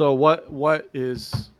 [0.00, 1.50] So what what is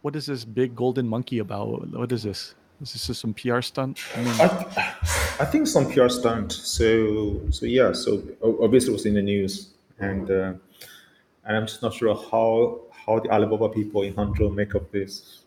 [0.00, 1.88] what is this big golden monkey about?
[1.92, 2.56] What is this?
[2.80, 4.00] Is this just some PR stunt?
[4.16, 4.96] I mean, I,
[5.38, 6.50] I think some PR stunt.
[6.50, 7.92] So so yeah.
[7.92, 9.68] So obviously it was in the news,
[10.00, 10.54] and uh,
[11.44, 15.44] and I'm just not sure how how the Alibaba people in Hangzhou make of this.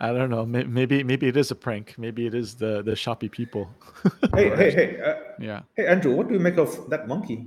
[0.00, 0.44] I don't know.
[0.44, 1.94] Maybe maybe it is a prank.
[1.98, 3.70] Maybe it is the the Shopee people.
[4.34, 5.60] Hey hey hey uh, yeah.
[5.76, 7.46] hey Andrew, what do you make of that monkey?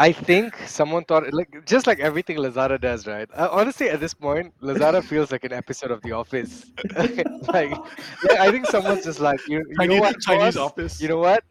[0.00, 3.28] I think someone thought like just like everything Lazada does, right?
[3.34, 6.64] Uh, honestly, at this point, Lazada feels like an episode of The Office.
[6.96, 7.78] like, like,
[8.38, 10.56] I think someone's just like you, you Chinese, know what, Chinese boss?
[10.56, 11.00] office.
[11.02, 11.44] You know what?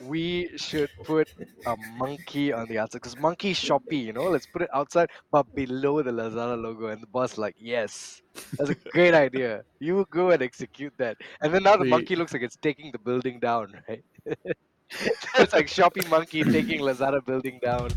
[0.00, 1.28] We should put
[1.66, 4.28] a monkey on the outside because monkey Shopee, you know.
[4.30, 6.86] Let's put it outside, but below the Lazada logo.
[6.88, 8.22] And the boss like, yes,
[8.58, 9.64] that's a great idea.
[9.80, 11.16] You go and execute that.
[11.40, 14.04] And then now the monkey looks like it's taking the building down, right?
[15.38, 17.90] it's like Shopee monkey taking Lazada building down.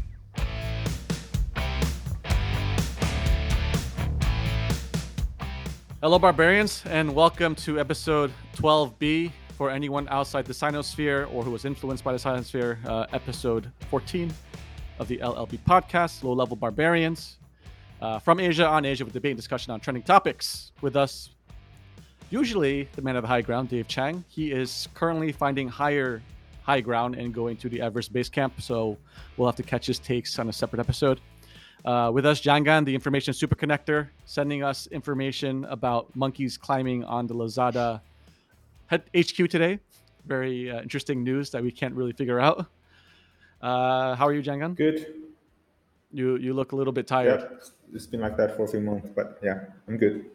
[6.02, 11.66] Hello, barbarians, and welcome to episode 12B for anyone outside the Sinosphere or who was
[11.66, 14.32] influenced by the Sinosphere, uh, episode 14
[15.00, 17.38] of the LLB podcast, Low Level Barbarians.
[18.02, 20.72] Uh, from Asia on Asia with debate and discussion on trending topics.
[20.82, 21.32] With us,
[22.30, 24.24] usually the man of the high ground, Dave Chang.
[24.28, 26.22] He is currently finding higher
[26.66, 28.98] high ground and going to the Everest base camp, so
[29.38, 31.22] we'll have to catch his takes on a separate episode.
[31.86, 37.36] Uh, with us, Jangan, the information superconnector, sending us information about monkeys climbing on the
[37.36, 38.02] Lazada
[38.90, 39.80] HQ today.
[40.26, 42.66] Very uh, interesting news that we can't really figure out.
[43.62, 44.76] Uh, how are you, Jangan?
[44.76, 45.14] Good.
[46.12, 47.42] You you look a little bit tired.
[47.42, 47.58] Yeah,
[47.94, 50.26] it's been like that for a few months, but yeah, I'm good.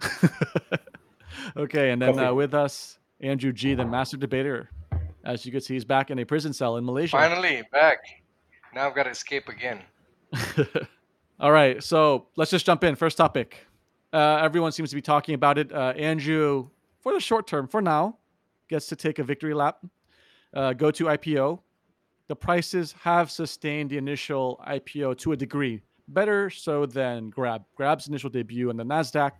[1.56, 4.70] okay, and then uh, with us, Andrew G, the master debater.
[5.24, 7.16] As you can see, he's back in a prison cell in Malaysia.
[7.16, 7.98] Finally, back.
[8.74, 9.80] Now I've got to escape again.
[11.40, 12.94] All right, so let's just jump in.
[12.96, 13.66] First topic.
[14.12, 15.72] Uh, everyone seems to be talking about it.
[15.72, 16.68] Uh, Andrew,
[17.00, 18.18] for the short term, for now,
[18.68, 19.84] gets to take a victory lap.
[20.54, 21.60] Uh, GoTo IPO.
[22.28, 27.64] The prices have sustained the initial IPO to a degree, better so than Grab.
[27.76, 29.32] Grab's initial debut on the Nasdaq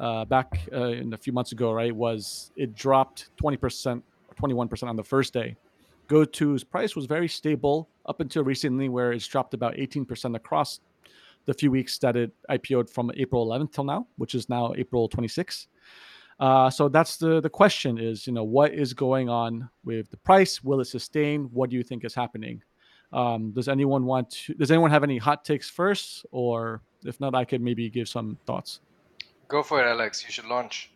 [0.00, 4.02] uh, back uh, in a few months ago, right, was it dropped 20% or
[4.36, 5.56] 21% on the first day.
[6.08, 10.80] GoTo's price was very stable up until recently, where it's dropped about 18% across
[11.46, 15.08] the few weeks that it IPO'd from April 11th till now, which is now April
[15.08, 15.66] 26th.
[16.38, 20.18] Uh, so that's the the question is, you know, what is going on with the
[20.18, 20.62] price?
[20.62, 21.44] Will it sustain?
[21.44, 22.62] What do you think is happening?
[23.12, 24.54] Um, does anyone want to?
[24.54, 28.36] Does anyone have any hot takes first, or if not, I could maybe give some
[28.44, 28.80] thoughts.
[29.48, 30.24] Go for it, Alex.
[30.24, 30.90] You should launch.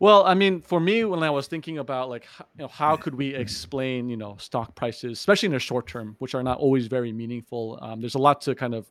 [0.00, 3.14] Well, I mean, for me, when I was thinking about like, you know, how could
[3.14, 6.86] we explain, you know, stock prices, especially in the short term, which are not always
[6.86, 7.78] very meaningful.
[7.82, 8.90] Um, there's a lot to kind of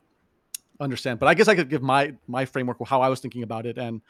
[0.78, 3.66] understand, but I guess I could give my my framework how I was thinking about
[3.66, 4.00] it, and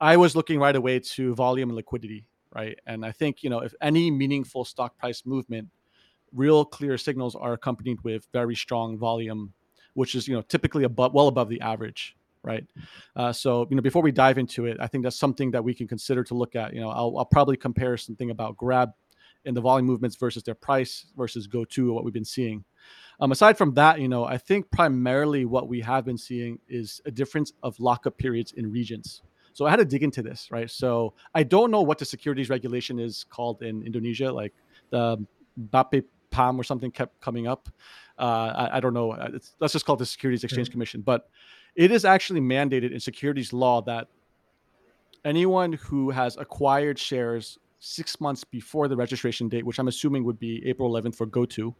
[0.00, 2.24] I was looking right away to volume and liquidity,
[2.54, 2.78] right?
[2.86, 5.68] And I think you know, if any meaningful stock price movement,
[6.32, 9.52] real clear signals are accompanied with very strong volume,
[9.92, 12.15] which is you know typically above well above the average,
[12.46, 12.64] right?
[13.14, 15.74] Uh, so you know, before we dive into it, I think that's something that we
[15.74, 16.72] can consider to look at.
[16.72, 18.90] You know, I'll, I'll probably compare something about Grab
[19.44, 22.64] and the volume movements versus their price versus GoTo, what we've been seeing.
[23.20, 27.00] Um, aside from that, you know, I think primarily what we have been seeing is
[27.06, 29.22] a difference of lockup periods in regions.
[29.54, 30.70] So I had to dig into this, right?
[30.70, 34.52] So I don't know what the securities regulation is called in Indonesia, like
[34.90, 35.24] the
[35.56, 37.70] BAPE PAM or something kept coming up.
[38.18, 39.12] Uh, I, I don't know.
[39.12, 41.00] It's, let's just call it the Securities Exchange Commission.
[41.00, 41.28] But
[41.76, 44.08] it is actually mandated in securities law that
[45.24, 50.38] anyone who has acquired shares six months before the registration date, which I'm assuming would
[50.38, 51.76] be April 11th for GoTo,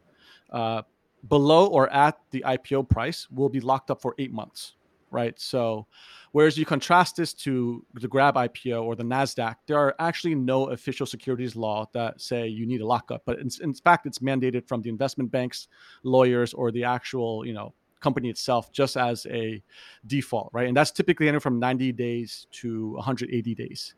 [0.51, 0.83] uh,
[1.27, 4.75] below or at the IPO price will be locked up for eight months,
[5.09, 5.37] right?
[5.39, 5.87] So,
[6.31, 10.69] whereas you contrast this to the Grab IPO or the Nasdaq, there are actually no
[10.69, 14.67] official securities law that say you need a lockup, but in, in fact, it's mandated
[14.67, 15.67] from the investment banks,
[16.03, 19.61] lawyers, or the actual, you know, company itself just as a
[20.05, 20.67] default, right?
[20.67, 23.95] And that's typically anywhere from 90 days to 180 days.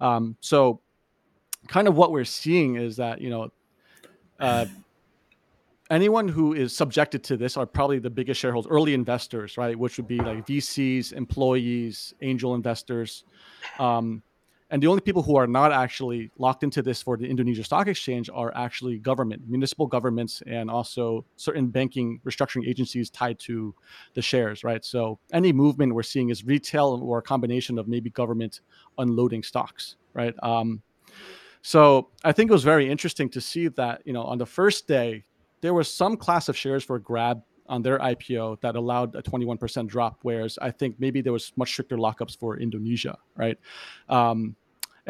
[0.00, 0.80] Um, so,
[1.68, 3.52] kind of what we're seeing is that you know.
[4.38, 4.64] Uh,
[5.90, 9.78] anyone who is subjected to this are probably the biggest shareholders, early investors, right?
[9.78, 13.24] Which would be like VCs, employees, angel investors.
[13.78, 14.22] Um,
[14.70, 17.88] and the only people who are not actually locked into this for the Indonesia Stock
[17.88, 23.74] Exchange are actually government, municipal governments, and also certain banking restructuring agencies tied to
[24.14, 24.84] the shares, right?
[24.84, 28.60] So any movement we're seeing is retail or a combination of maybe government
[28.98, 30.34] unloading stocks, right?
[30.42, 30.82] Um,
[31.62, 34.86] so I think it was very interesting to see that, you know, on the first
[34.86, 35.24] day,
[35.62, 39.86] there was some class of shares for Grab on their IPO that allowed a 21%
[39.86, 43.58] drop, whereas I think maybe there was much stricter lockups for Indonesia, right?
[44.08, 44.56] Um,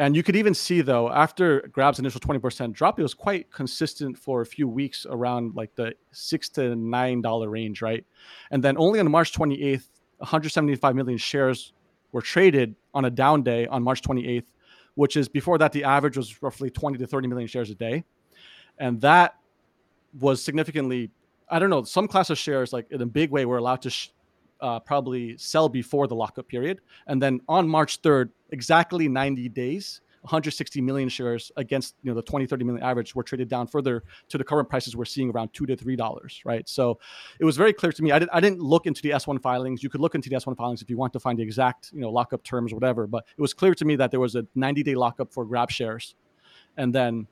[0.01, 4.17] and you could even see though, after Grab's initial 20% drop, it was quite consistent
[4.17, 8.03] for a few weeks around like the six to nine dollar range, right?
[8.49, 11.73] And then only on March 28th, 175 million shares
[12.13, 14.47] were traded on a down day on March 28th,
[14.95, 18.03] which is before that the average was roughly 20 to 30 million shares a day.
[18.79, 19.35] And that
[20.19, 21.11] was significantly,
[21.47, 23.91] I don't know, some class of shares, like in a big way, were allowed to
[23.91, 24.09] sh-
[24.61, 26.81] uh, probably sell before the lockup period.
[27.07, 32.21] And then on March 3rd, exactly 90 days, 160 million shares against you know the
[32.21, 35.51] 20 30 million average were traded down further to the current prices we're seeing around
[35.51, 36.67] two to three dollars right?
[36.69, 36.99] So
[37.39, 38.11] it was very clear to me.
[38.11, 39.81] I, did, I didn't look into the s1 filings.
[39.81, 42.01] You could look into the s1 filings if you want to find the exact you
[42.01, 44.83] know lockup terms whatever but it was clear to me that there was a 90
[44.83, 46.15] day lockup for grab shares.
[46.77, 47.27] And then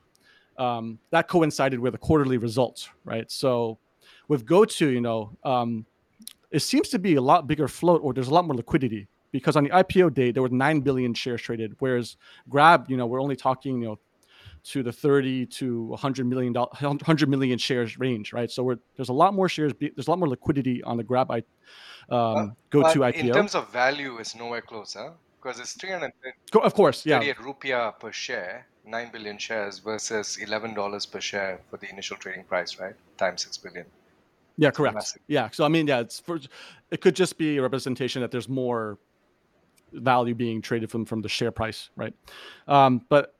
[0.58, 3.30] um, that coincided with the quarterly results right?
[3.30, 3.78] So
[4.26, 5.86] with GoTo you know um,
[6.50, 9.56] it seems to be a lot bigger float or there's a lot more liquidity because
[9.56, 12.16] on the IPO day there were 9 billion shares traded whereas
[12.48, 13.98] Grab you know we're only talking you know
[14.62, 18.50] to the 30 to 100 million 100 million shares range right?
[18.50, 21.42] So there's a lot more shares there's a lot more liquidity on the Grab I
[22.10, 25.10] um, go to IPO in terms of value it's nowhere close huh?
[25.40, 27.22] Because it's 330 of course yeah.
[27.34, 32.78] rupiah per share 9 billion shares versus $11 per share for the initial trading price
[32.78, 32.94] right?
[33.16, 33.86] Times 6 billion
[34.60, 36.38] yeah correct yeah so i mean yeah it's for
[36.90, 38.98] it could just be a representation that there's more
[39.92, 42.14] value being traded from from the share price, right?
[42.68, 43.34] Um, but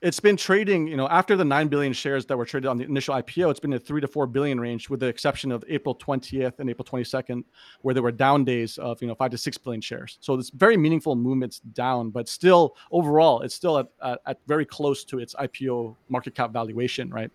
[0.00, 2.82] it's been trading, you know, after the 9 billion shares that were traded on the
[2.82, 5.94] initial IPO, it's been a 3 to 4 billion range with the exception of April
[5.94, 7.44] 20th and April 22nd
[7.82, 10.18] where there were down days of, you know, 5 to 6 billion shares.
[10.20, 14.66] So it's very meaningful movements down, but still overall it's still at, at, at very
[14.66, 17.30] close to its IPO market cap valuation, right?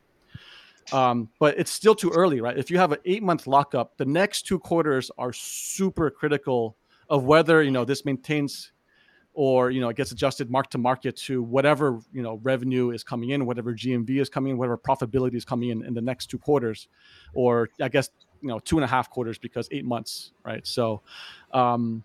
[0.94, 2.58] Um, but it's still too early, right?
[2.58, 6.78] If you have an 8 month lockup, the next two quarters are super critical
[7.10, 8.72] of whether you know this maintains
[9.34, 13.04] or you know it gets adjusted mark to market to whatever you know revenue is
[13.04, 16.26] coming in whatever gmv is coming in whatever profitability is coming in in the next
[16.26, 16.88] two quarters
[17.34, 18.10] or i guess
[18.42, 21.02] you know two and a half quarters because eight months right so
[21.54, 22.04] um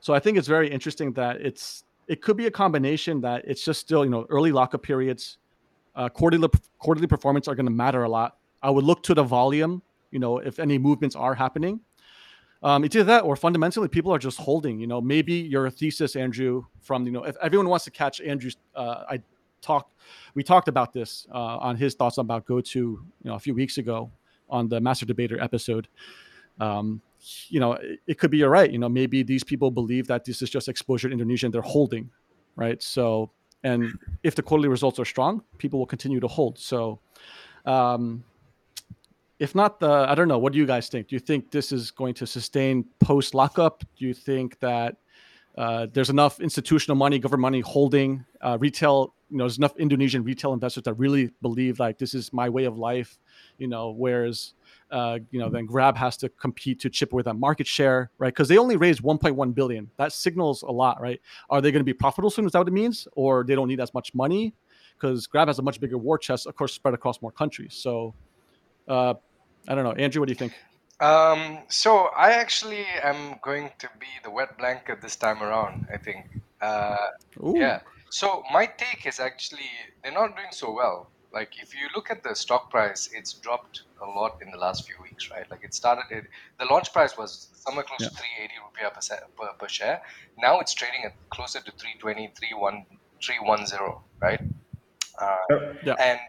[0.00, 3.62] so i think it's very interesting that it's it could be a combination that it's
[3.62, 5.36] just still you know early lockup periods
[6.00, 6.48] uh, quarterly
[6.78, 10.18] quarterly performance are going to matter a lot i would look to the volume you
[10.18, 11.80] know if any movements are happening
[12.62, 14.78] um, it's either that or fundamentally people are just holding.
[14.80, 18.56] You know, maybe your thesis, Andrew, from you know, if everyone wants to catch Andrew's,
[18.74, 19.22] uh, I
[19.62, 19.94] talked,
[20.34, 23.78] we talked about this uh, on his thoughts about GoTo, you know, a few weeks
[23.78, 24.10] ago
[24.48, 25.88] on the Master Debater episode.
[26.58, 27.00] Um,
[27.48, 28.70] you know, it, it could be you're right.
[28.70, 31.62] You know, maybe these people believe that this is just exposure to Indonesia and they're
[31.62, 32.10] holding,
[32.56, 32.82] right?
[32.82, 33.30] So,
[33.62, 36.58] and if the quarterly results are strong, people will continue to hold.
[36.58, 37.00] So,
[37.66, 38.24] um,
[39.38, 40.38] if not the i don't know.
[40.38, 41.08] What do you guys think?
[41.08, 43.84] Do you think this is going to sustain post lockup?
[43.98, 44.96] Do you think that
[45.56, 50.22] uh, there's enough institutional money government money holding uh, retail you know there's enough indonesian
[50.22, 53.18] retail investors that really believe like this is my way of life
[53.58, 54.54] you know whereas
[54.90, 58.34] uh, you know then grab has to compete to chip away that market share right
[58.34, 61.84] because they only raised 1.1 billion that signals a lot right are they going to
[61.84, 64.54] be profitable soon is that what it means or they don't need as much money
[64.94, 68.14] because grab has a much bigger war chest of course spread across more countries so
[68.88, 69.14] uh,
[69.68, 70.20] I don't know, Andrew.
[70.20, 70.54] What do you think?
[71.00, 75.86] Um, so I actually am going to be the wet blanket this time around.
[75.92, 76.26] I think.
[76.60, 76.96] Uh,
[77.54, 77.80] yeah.
[78.10, 79.70] So my take is actually
[80.02, 81.08] they're not doing so well.
[81.32, 84.86] Like if you look at the stock price, it's dropped a lot in the last
[84.86, 85.50] few weeks, right?
[85.50, 86.04] Like it started.
[86.10, 86.24] It,
[86.58, 88.08] the launch price was somewhere close yeah.
[88.08, 90.02] to 380 rupiah per, per, per, share.
[90.38, 93.78] Now it's trading at closer to 320, 310,
[94.20, 94.40] right?
[95.18, 95.36] Uh,
[95.84, 95.94] yeah.
[95.98, 96.20] And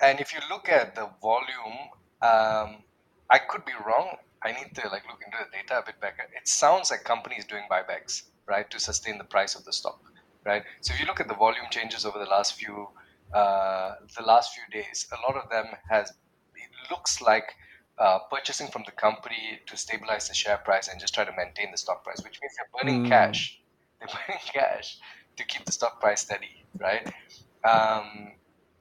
[0.00, 1.88] and if you look at the volume
[2.22, 2.82] um,
[3.28, 4.16] I could be wrong.
[4.42, 6.28] I need to like look into the data a bit better.
[6.34, 10.00] It sounds like companies doing buybacks, right, to sustain the price of the stock,
[10.44, 10.62] right?
[10.80, 12.88] So if you look at the volume changes over the last few
[13.34, 16.16] uh, the last few days, a lot of them has it
[16.90, 17.54] looks like
[17.98, 21.70] uh, purchasing from the company to stabilize the share price and just try to maintain
[21.70, 23.08] the stock price, which means they're burning mm.
[23.08, 23.60] cash.
[23.98, 24.98] They're burning cash
[25.38, 27.10] to keep the stock price steady, right?
[27.64, 28.32] Um,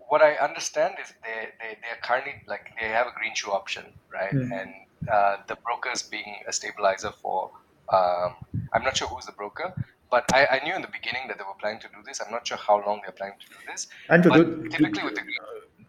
[0.09, 3.85] what I understand is they, they, they're currently like they have a green shoe option,
[4.11, 4.33] right?
[4.33, 4.61] Mm.
[4.61, 4.73] And
[5.09, 7.49] uh, the brokers being a stabilizer for,
[7.93, 8.35] um,
[8.73, 9.73] I'm not sure who's the broker,
[10.11, 12.21] but I, I knew in the beginning that they were planning to do this.
[12.21, 13.87] I'm not sure how long they're planning to do this.
[14.09, 15.37] And to do, typically with the green,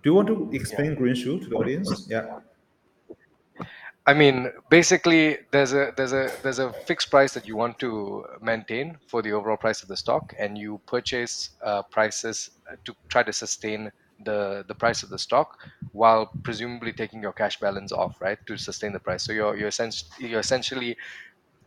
[0.07, 0.99] do you want to explain yeah.
[0.99, 2.07] green shoe to the audience?
[2.09, 2.39] Yeah.
[4.07, 8.25] I mean, basically, there's a there's a there's a fixed price that you want to
[8.41, 12.51] maintain for the overall price of the stock, and you purchase uh, prices
[12.85, 13.91] to try to sustain
[14.25, 15.59] the the price of the stock
[15.91, 19.25] while presumably taking your cash balance off, right, to sustain the price.
[19.25, 20.97] So you're you're, essentially, you're essentially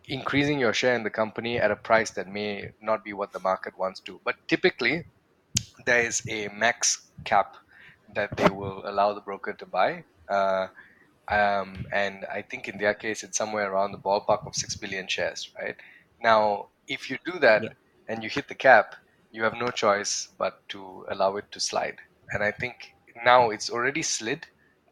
[0.08, 3.42] increasing your share in the company at a price that may not be what the
[3.42, 4.22] market wants to.
[4.24, 5.04] But typically,
[5.86, 7.58] there is a max cap
[8.16, 10.06] that they will allow the broker to buy.
[10.30, 10.68] Uh,
[11.30, 15.08] um, and I think in their case, it's somewhere around the ballpark of 6 billion
[15.08, 15.76] shares, right?
[16.22, 17.74] Now, if you do that Yeah.
[18.08, 18.96] and you hit the cap,
[19.32, 21.98] you have no choice but to allow it to slide.
[22.32, 22.76] And I think
[23.24, 24.48] now it's already slid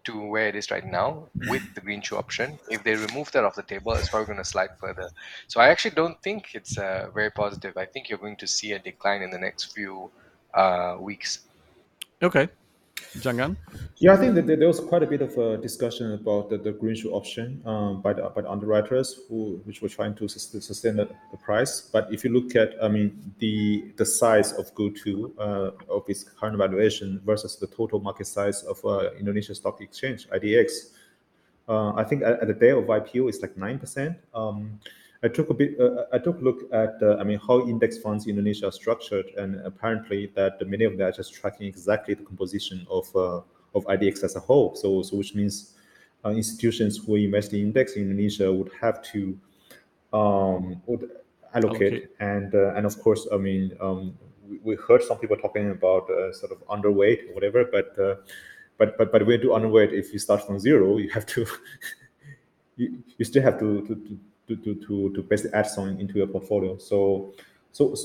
[0.06, 2.60] to where it is right now with the green shoe option.
[2.70, 5.12] If they remove that off the table, it's probably going to slide further.
[5.48, 7.76] So I actually don't think it's uh, very positive.
[7.78, 10.12] I think you're going to see a decline in the next few
[10.54, 11.48] uh, weeks.
[12.22, 12.50] Okay.
[13.18, 13.58] Jangan?
[13.98, 16.72] Yeah, I think that there was quite a bit of a discussion about the, the
[16.72, 20.98] green shoe option um, by the by the underwriters who which were trying to sustain
[20.98, 21.82] the, the price.
[21.82, 26.24] But if you look at, I mean, the the size of GoTo uh, of its
[26.24, 30.94] current valuation versus the total market size of uh, Indonesia Stock Exchange (IDX),
[31.68, 34.18] uh, I think at, at the day of IPO it's like nine percent.
[34.34, 34.80] Um,
[35.24, 35.80] I took a bit.
[35.80, 37.02] Uh, I took a look at.
[37.02, 40.98] Uh, I mean, how index funds in Indonesia are structured, and apparently that many of
[40.98, 43.42] them are just tracking exactly the composition of uh,
[43.74, 44.76] of IDX as a whole.
[44.76, 45.74] So, so which means
[46.24, 49.38] uh, institutions who invest in index in Indonesia would have to
[50.14, 51.10] um, would
[51.54, 52.10] allocate, Allocate.
[52.20, 56.10] and uh, and of course, I mean, um, we, we heard some people talking about
[56.10, 58.16] uh, sort of underweight or whatever, but uh,
[58.78, 61.46] but but but you do underweight, if you start from zero, you have to
[62.78, 66.16] you, you still have to to to to to, to, to basically add some into
[66.16, 66.78] your portfolio.
[66.78, 67.34] So
[67.72, 67.96] so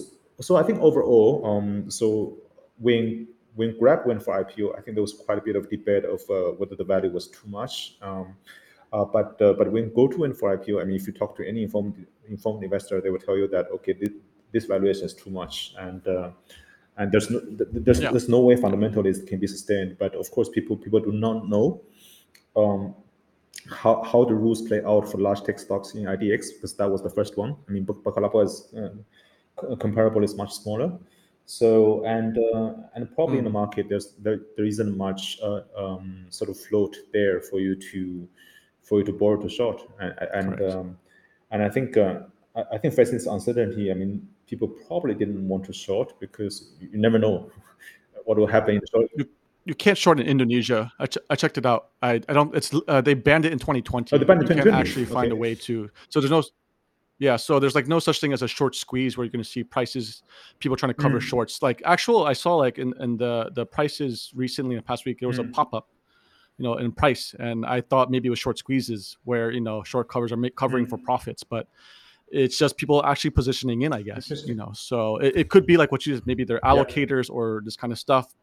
[0.40, 2.36] so, I think overall, um, so
[2.78, 6.04] when when Grab went for IPO, I think there was quite a bit of debate
[6.04, 7.96] of uh, whether the value was too much.
[8.02, 8.34] Um,
[8.92, 11.46] uh, but uh, but when GoTo went for IPO, I mean, if you talk to
[11.46, 14.10] any informed informed investor, they will tell you that okay, this,
[14.52, 16.30] this valuation is too much, and uh,
[16.96, 18.10] and there's no th- th- there's Yeah.
[18.10, 19.96] there's no way fundamentally it can be sustained.
[19.98, 21.82] But of course, people people do not know
[22.56, 22.94] um,
[23.70, 27.02] how how the rules play out for large tech stocks in IDX because that was
[27.02, 27.56] the first one.
[27.68, 30.98] I mean, Bukalapak is uh, comparable is much smaller.
[31.46, 36.26] So and uh, and probably in the market there's there, there isn't much uh, um,
[36.30, 38.28] sort of float there for you to
[38.82, 40.98] for you to borrow to short and and um,
[41.50, 42.20] and I think uh,
[42.56, 46.72] I, I think facing this uncertainty, I mean people probably didn't want to short because
[46.80, 47.50] you never know
[48.24, 49.10] what will happen in the short.
[49.64, 50.92] You, can't short in Indonesia.
[50.98, 51.90] I, ch- I checked it out.
[52.02, 52.54] I, I don't.
[52.54, 54.14] It's uh, they banned it in 2020.
[54.14, 55.88] Oh, they banned it you can't actually find a way to.
[56.08, 56.42] So there's no.
[57.18, 59.48] Yeah, so there's like no such thing as a short squeeze where you're going to
[59.48, 60.24] see prices,
[60.58, 61.22] people trying to cover Mm.
[61.22, 61.62] shorts.
[61.62, 65.20] Like actual, I saw like in, in the the prices recently in the past week
[65.20, 65.52] there was a Mm.
[65.52, 65.88] pop up,
[66.58, 69.84] you know, in price, and I thought maybe it was short squeezes where you know
[69.84, 71.04] short covers are make, covering for Mm.
[71.04, 71.68] profits, but
[72.32, 74.30] it's just people actually positioning in, I guess.
[74.46, 77.62] You know, so it, it could be like what you just maybe they're allocators or
[77.64, 78.34] this kind of stuff.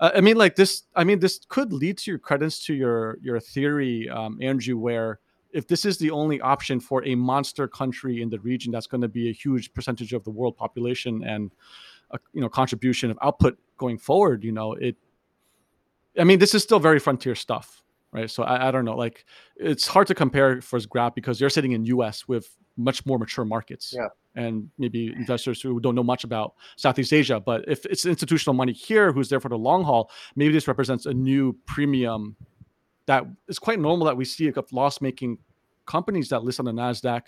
[0.00, 0.82] Uh, I mean, like this.
[0.94, 5.20] I mean, this could lead to your credence to your your theory, um, Andrew, where
[5.52, 9.00] if this is the only option for a monster country in the region that's going
[9.00, 11.52] to be a huge percentage of the world population and
[12.10, 14.96] a, you know contribution of output going forward, you know it.
[16.18, 17.82] I mean, this is still very frontier stuff,
[18.16, 18.30] right?
[18.30, 18.96] So I, I don't know.
[18.96, 22.26] Like, it's hard to compare for Grab because you're sitting in U.S.
[22.26, 24.08] with much more mature markets Yeah.
[24.34, 27.38] and maybe investors who don't know much about Southeast Asia.
[27.40, 31.06] But if it's institutional money here who's there for the long haul, maybe this represents
[31.06, 32.36] a new premium
[33.06, 35.38] that is quite normal that we see like, loss making
[35.86, 37.22] companies that list on the NASDAQ.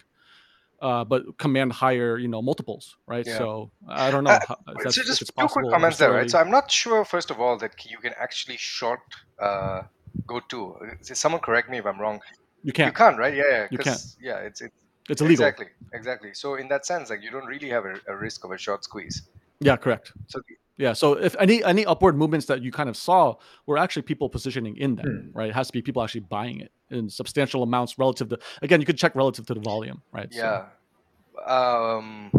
[0.81, 3.27] Uh, but command higher, you know, multiples, right?
[3.27, 3.39] Yeah.
[3.39, 4.31] So I don't know.
[4.31, 6.31] Uh, so just it's two quick comments there, right?
[6.31, 9.01] So I'm not sure, first of all, that you can actually short
[9.41, 9.83] uh,
[10.27, 10.81] GoTo.
[11.03, 12.21] Someone correct me if I'm wrong.
[12.63, 12.89] you can't.
[12.89, 13.35] You can't, right?
[13.35, 13.67] Yeah, yeah.
[13.71, 14.75] You 'cause, Yeah, it's it's
[15.09, 15.45] It's illegal.
[15.47, 16.35] exactly, exactly.
[16.35, 18.85] So in that sense, like you don't really have a, a risk of a short
[18.85, 19.23] squeeze.
[19.61, 20.13] Yeah, correct.
[20.27, 20.41] So
[20.77, 20.93] Yeah.
[20.93, 23.35] So if any any upward movements that you kind of saw
[23.67, 25.49] were actually people positioning in them, right?
[25.51, 28.39] It has to be people actually buying it in substantial amounts relative to.
[28.63, 30.33] Again, you could check relative to the volume, right?
[30.33, 30.67] So- yeah,
[31.47, 32.31] um,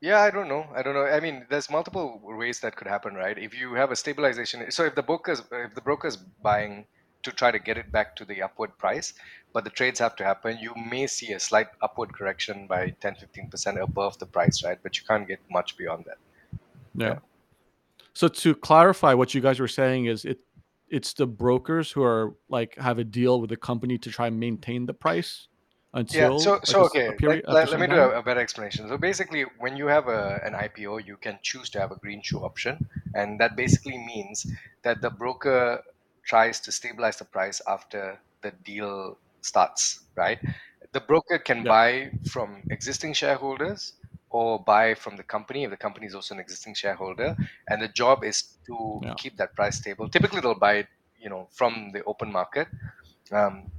[0.00, 0.20] yeah.
[0.20, 0.66] I don't know.
[0.74, 1.04] I don't know.
[1.04, 3.36] I mean, there's multiple ways that could happen, right?
[3.38, 6.86] If you have a stabilization, so if the broker's if the broker's buying
[7.22, 9.14] to try to get it back to the upward price,
[9.52, 13.16] but the trades have to happen, you may see a slight upward correction by 10
[13.16, 14.78] 15% above the price, right?
[14.82, 16.18] But you can't get much beyond that.
[16.94, 17.18] Yeah.
[18.14, 20.40] So to clarify, what you guys were saying is it
[20.88, 24.40] it's the brokers who are like have a deal with the company to try and
[24.40, 25.46] maintain the price
[25.92, 28.18] until yeah so like, so a okay a period, let, let, let me do a,
[28.18, 31.78] a better explanation so basically when you have a, an ipo you can choose to
[31.80, 34.46] have a green shoe option and that basically means
[34.82, 35.82] that the broker
[36.24, 40.38] tries to stabilize the price after the deal starts right
[40.92, 41.66] the broker can Yeah.
[41.66, 43.92] buy from existing shareholders
[44.30, 47.36] or buy from the company if the company is also an existing shareholder,
[47.68, 49.14] and the job is to Yeah.
[49.16, 50.08] keep that price stable.
[50.08, 52.68] Typically, they'll buy it, you know, from the open market,
[53.32, 53.70] um,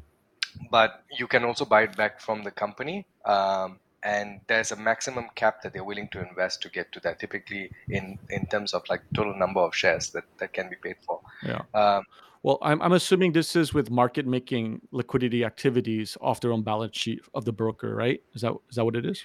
[0.69, 3.05] but you can also buy it back from the company.
[3.25, 7.19] Um, and there's a maximum cap that they're willing to invest to get to that.
[7.19, 10.95] Typically, in in terms of like total number of shares that that can be paid
[11.05, 11.21] for.
[11.43, 11.61] Yeah.
[11.73, 12.03] Um,
[12.43, 16.97] Well, I'm, I'm assuming this is with market making liquidity activities off their own balance
[16.97, 18.19] sheet of the broker, right?
[18.33, 19.23] Is that is that what it is?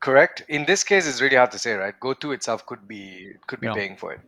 [0.00, 0.44] correct.
[0.48, 1.94] In this case, it's really hard to say, right?
[1.98, 3.74] GoTo itself could be could be Yeah.
[3.74, 4.20] paying for it.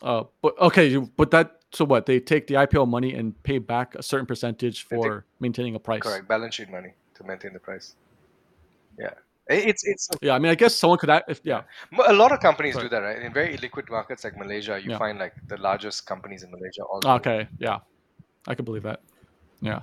[0.00, 2.06] Uh, but okay, but that so what?
[2.06, 5.78] They take the IPO money and pay back a certain percentage take- for maintaining a
[5.78, 6.02] price.
[6.02, 6.28] Correct.
[6.28, 7.94] Balance sheet money to maintain the price.
[8.98, 9.14] Yeah.
[9.48, 11.10] It's it's Yeah, I mean, I guess someone could.
[11.10, 11.62] act- If yeah,
[12.06, 12.84] A lot of companies Sorry.
[12.86, 13.20] do that, right?
[13.20, 14.98] In very illiquid markets like Malaysia, you Yeah.
[14.98, 17.00] find like the largest companies in Malaysia all.
[17.04, 17.26] Ah, it.
[17.26, 17.78] okay, yeah,
[18.46, 19.00] I can believe that.
[19.60, 19.80] Yeah,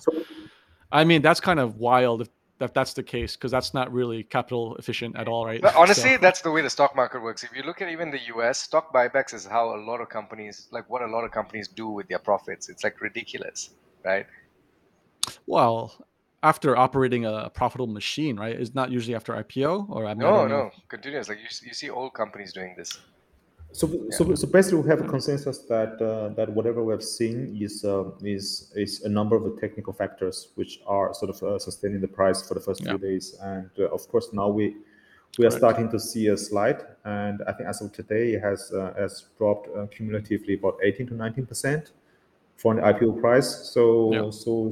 [0.92, 4.24] I mean, that's kind of wild if that that's the case because that's not really
[4.24, 5.62] capital efficient at all, right?
[5.62, 7.44] But honestly, So- that's the way the stock market works.
[7.44, 10.68] If you look at even the US, stock buybacks is how a lot of companies,
[10.72, 12.70] like what a lot of companies do with their profits.
[12.70, 13.72] It's like ridiculous,
[14.06, 14.28] right?
[15.46, 15.94] well,
[16.42, 18.56] after operating a profitable machine, right?
[18.60, 20.48] Is not usually after IPO or I mean, No, know.
[20.48, 21.28] no, continuous.
[21.30, 22.98] Like you, you see old companies doing this.
[23.72, 27.56] So, so, so basically, we have a consensus that uh, that whatever we have seen
[27.62, 31.60] is uh, is is a number of the technical factors which are sort of uh,
[31.60, 32.90] sustaining the price for the first Yeah.
[32.90, 34.76] few days, and uh, of course now we
[35.38, 35.60] we are Correct.
[35.64, 39.26] starting to see a slide, and I think as of today it has uh, has
[39.38, 41.92] dropped uh, cumulatively about 18 to 19 percent
[42.58, 43.50] from the IPO price.
[43.74, 44.32] So Yeah.
[44.32, 44.72] so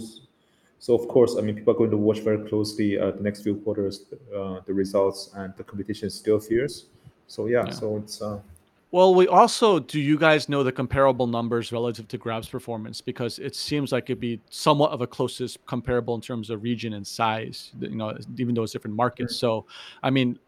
[0.80, 3.44] so of course, I mean, people are going to watch very closely uh, the next
[3.44, 6.86] few quarters, uh, the results, and the competition is still fierce.
[7.28, 7.72] So yeah, Yeah.
[7.72, 8.22] so it's.
[8.92, 13.38] Well, we also do you guys know the comparable numbers relative to Grab's performance because
[13.38, 17.06] it seems like it'd be somewhat of a closest comparable in terms of region and
[17.06, 19.34] size, you know, even though it's different markets.
[19.34, 19.40] Mm-hmm.
[19.40, 19.66] So,
[20.04, 20.40] I mean,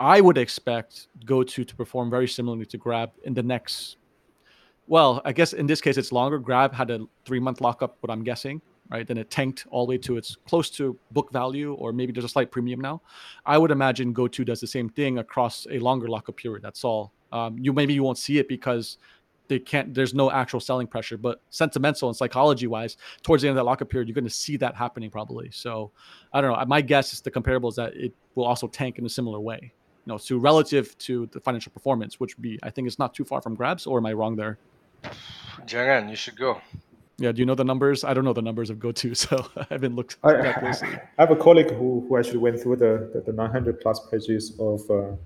[0.00, 3.98] I would expect GoTo to perform very similarly to Grab in the next.
[4.88, 6.40] Well, I guess in this case it's longer.
[6.40, 9.06] Grab had a three month lockup, what I'm guessing, right?
[9.06, 12.24] Then it tanked all the way to its close to book value, or maybe there's
[12.24, 13.00] a slight premium now.
[13.44, 16.62] I would imagine GoTo does the same thing across a longer lockup period.
[16.62, 17.12] That's all.
[17.32, 18.98] Um, you maybe you won't see it because
[19.48, 19.94] they can't.
[19.94, 23.68] There's no actual selling pressure, but sentimental and psychology wise, towards the end of that
[23.68, 25.50] lockup period, you're going to see that happening probably.
[25.50, 25.90] So
[26.32, 26.64] I don't know.
[26.66, 29.72] My guess is the comparable is that it will also tank in a similar way.
[30.04, 33.12] You know, to relative to the financial performance, which would be, I think, it's not
[33.12, 34.58] too far from Grabs, or am I wrong there?
[35.66, 36.60] Jangan, you should go.
[37.18, 38.04] Yeah, do you know the numbers?
[38.04, 40.88] I don't know the numbers of GoTo, so I haven't looked I, that I closely.
[40.88, 44.54] I have a colleague who, who actually went through the, the, the 900 plus pages
[44.58, 45.16] of uh,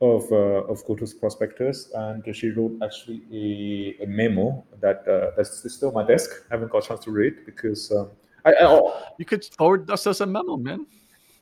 [0.00, 5.72] of uh, of GoTo's prospectus, and she wrote actually a, a memo that uh, that's
[5.72, 6.30] still on my desk.
[6.50, 8.10] I haven't got a chance to read because um,
[8.44, 10.86] I, I You could forward us us a memo, man,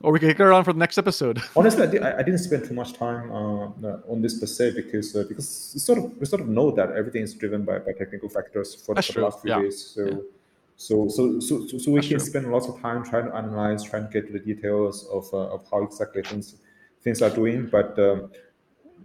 [0.00, 1.42] or we could kick around for the next episode.
[1.56, 4.72] honestly I, did, I didn't spend too much time uh, uh, on this per se
[4.76, 7.78] because uh, because we sort of we sort of know that everything is driven by,
[7.78, 9.62] by technical factors for, for the last few yeah.
[9.62, 9.92] days.
[9.94, 10.06] So.
[10.06, 10.16] Yeah.
[10.76, 12.26] So, so, so, so, so we That's can true.
[12.26, 15.54] spend lots of time trying to analyze, trying to get to the details of, uh,
[15.54, 16.56] of how exactly things
[17.04, 17.66] things are doing.
[17.66, 18.32] But um,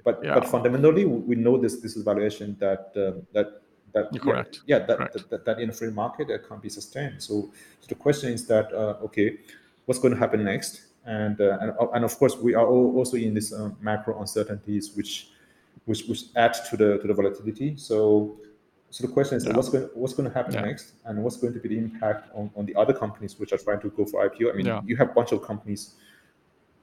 [0.03, 0.35] but Yeah.
[0.35, 3.47] but fundamentally, we know this this is valuation that uh, that
[3.93, 4.62] that yeah, correct.
[4.67, 5.13] Yeah, that, Correct.
[5.13, 7.21] that, that that in a free market that can't be sustained.
[7.23, 9.38] So, so the question is that uh, okay,
[9.85, 10.81] what's going to happen next?
[11.05, 14.95] And uh, and and of course, we are al- also in this uh, macro uncertainties,
[14.95, 15.31] which
[15.85, 17.75] which which add to the to the volatility.
[17.77, 18.38] So.
[18.91, 19.55] So the question is, Yeah.
[19.55, 20.65] what's going what's going to happen Yeah.
[20.69, 23.59] next, and what's going to be the impact on, on the other companies which are
[23.59, 24.51] trying to go for IPO?
[24.51, 24.81] I mean, Yeah.
[24.83, 25.93] you have a bunch of companies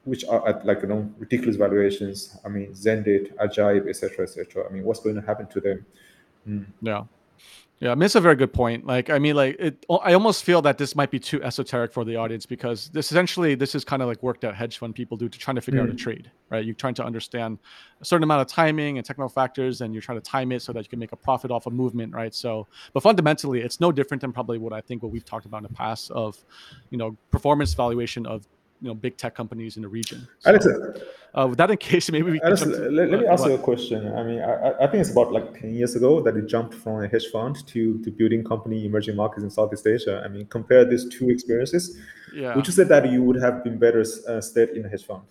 [0.07, 2.38] which are at like you know ridiculous valuations.
[2.45, 4.64] I mean, Xendit, Ajaib, etc., etc.
[4.66, 5.87] I mean, what's going to happen to them?
[6.81, 7.05] Yeah.
[7.79, 8.87] Yeah, I mean, it's a very good point.
[8.87, 9.85] Like, I mean, like, it.
[9.90, 13.55] I almost feel that this might be too esoteric for the audience because this essentially
[13.55, 15.83] this is kind of like work that hedge fund people do to trying to figure
[15.83, 15.99] out a Mm.
[15.99, 16.64] trade, right?
[16.64, 17.59] You're trying to understand
[18.01, 20.73] a certain amount of timing and technical factors, and you're trying to time it so
[20.73, 22.35] that you can make a profit off a movement, right?
[22.35, 25.59] So, but fundamentally, it's no different than probably what I think what we've talked about
[25.59, 26.42] in the past of,
[26.88, 28.49] you know, performance valuation of
[28.81, 30.27] you know big tech companies in the region.
[30.41, 30.67] So, Alex,
[31.35, 33.43] uh, with that in case, maybe we can Alex, to- let, let me uh, ask
[33.43, 33.51] what?
[33.51, 34.12] you a question.
[34.15, 37.03] I mean, I, I- think it's about like ten years ago that it jumped from
[37.05, 40.23] a hedge fund to to building company emerging markets in Southeast Asia.
[40.25, 41.99] I mean, compare these two experiences.
[42.35, 42.55] Yeah.
[42.55, 45.23] Would you say that you would have been better uh, stayed in a hedge fund?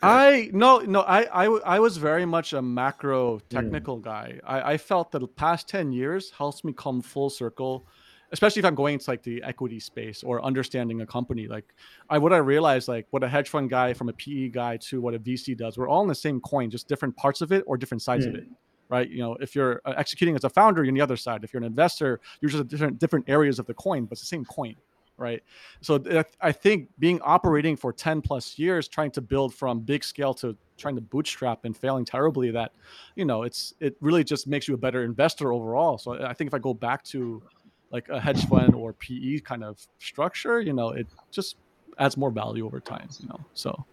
[0.00, 4.38] I no no I, I I was very much a macro technical guy.
[4.46, 7.84] I, I felt that the past ten years helps me come full circle,
[8.32, 11.46] especially if I'm going into like the equity space or understanding a company.
[11.48, 11.74] Like
[12.10, 15.00] I what I realized like what a hedge fund guy from a PE guy to
[15.00, 17.64] what a VC does, we're all in the same coin, just different parts of it
[17.66, 18.38] or different sides of Mm.
[18.38, 18.46] it.
[18.90, 21.44] Right, you know, if you're uh, executing as a founder, you're on the other side.
[21.44, 24.26] If you're an investor, you're just different different areas of the coin, but it's the
[24.26, 24.76] same coin
[25.18, 25.42] right?
[25.80, 30.04] So th- I think being operating for 10 plus years, trying to build from big
[30.04, 32.70] scale to trying to bootstrap and failing terribly that
[33.16, 36.46] you know it's it really just makes you a better investor overall so i think
[36.46, 37.42] if i go back to
[37.90, 41.56] like a hedge fund or pe kind of structure you know it just
[41.98, 43.84] adds more value over time you know so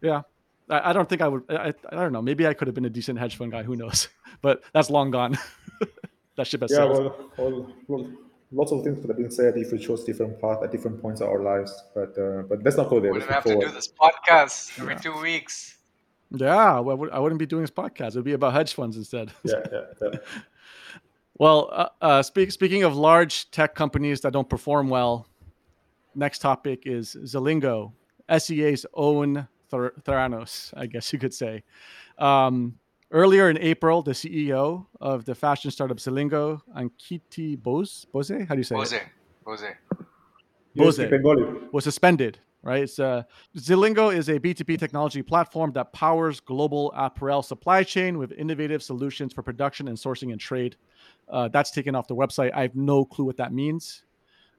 [0.00, 0.22] yeah
[0.70, 2.86] i, I don't think i would I, I don't know maybe i could have been
[2.86, 4.08] a decent hedge fund guy who knows
[4.42, 5.38] but that's long gone
[6.36, 6.92] that ship has yeah sailed.
[6.98, 8.10] well, well, well
[8.52, 11.20] lots of things could have been said if we chose different paths at different points
[11.20, 11.72] of our lives.
[11.94, 13.12] But uh, but let's not go there.
[13.12, 14.98] We Let's don't have move to do this podcast every Yeah.
[15.00, 15.78] two weeks.
[16.30, 18.96] yeah well, I would- i wouldn't be doing this podcast it'd be about hedge funds
[18.96, 20.18] instead Yeah, yeah, yeah.
[21.38, 25.26] Well, uh, uh, speak, speaking of large tech companies that don't perform well,
[26.14, 27.92] next topic is Zilingo,
[28.38, 31.62] SEA's own Ther- Theranos, I guess you could say.
[32.18, 32.78] Um,
[33.10, 38.56] earlier in April, the CEO of the fashion startup Zilingo, Ankiti Bose, Bose, how do
[38.56, 39.02] you say Bose, it?
[39.44, 39.62] Bose.
[40.74, 40.96] You Bose.
[40.96, 41.44] speak Bengali.
[41.72, 42.38] was suspended.
[42.62, 43.22] Right, it's, uh,
[43.56, 49.32] Zilingo is a B2B technology platform that powers global apparel supply chain with innovative solutions
[49.32, 50.74] for production and sourcing and trade.
[51.28, 52.52] Uh, that's taken off the website.
[52.54, 54.04] I have no clue what that means.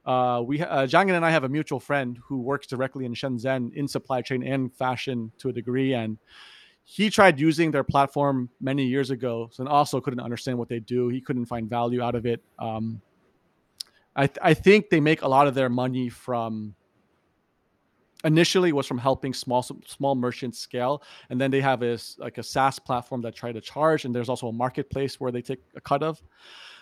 [0.04, 3.74] Uh, we, uh, Jangan and I have a mutual friend who works directly in Shenzhen
[3.74, 6.18] in supply chain and fashion to a degree, and
[6.84, 11.08] he tried using their platform many years ago, and also couldn't understand what they do.
[11.08, 12.42] He couldn't find value out of it.
[12.58, 13.02] Um,
[14.16, 16.74] I, th- I think they make a lot of their money from
[18.24, 22.42] initially was from helping small small merchants scale and then they have this like a
[22.42, 25.80] SaaS platform that try to charge and there's also a marketplace where they take a
[25.80, 26.20] cut of.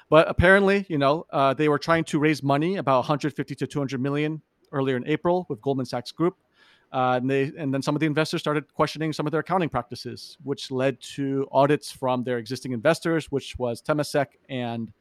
[0.09, 4.01] But apparently you know uh, they were trying to raise money about 150 to 200
[4.01, 4.40] million
[4.72, 6.37] earlier in April with Goldman Sachs Group.
[6.92, 9.68] Uh, and they and then some of the investors started questioning some of their accounting
[9.68, 14.92] practices which led to audits from their existing investors which was Temasek and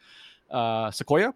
[0.52, 1.34] uh, Sequoia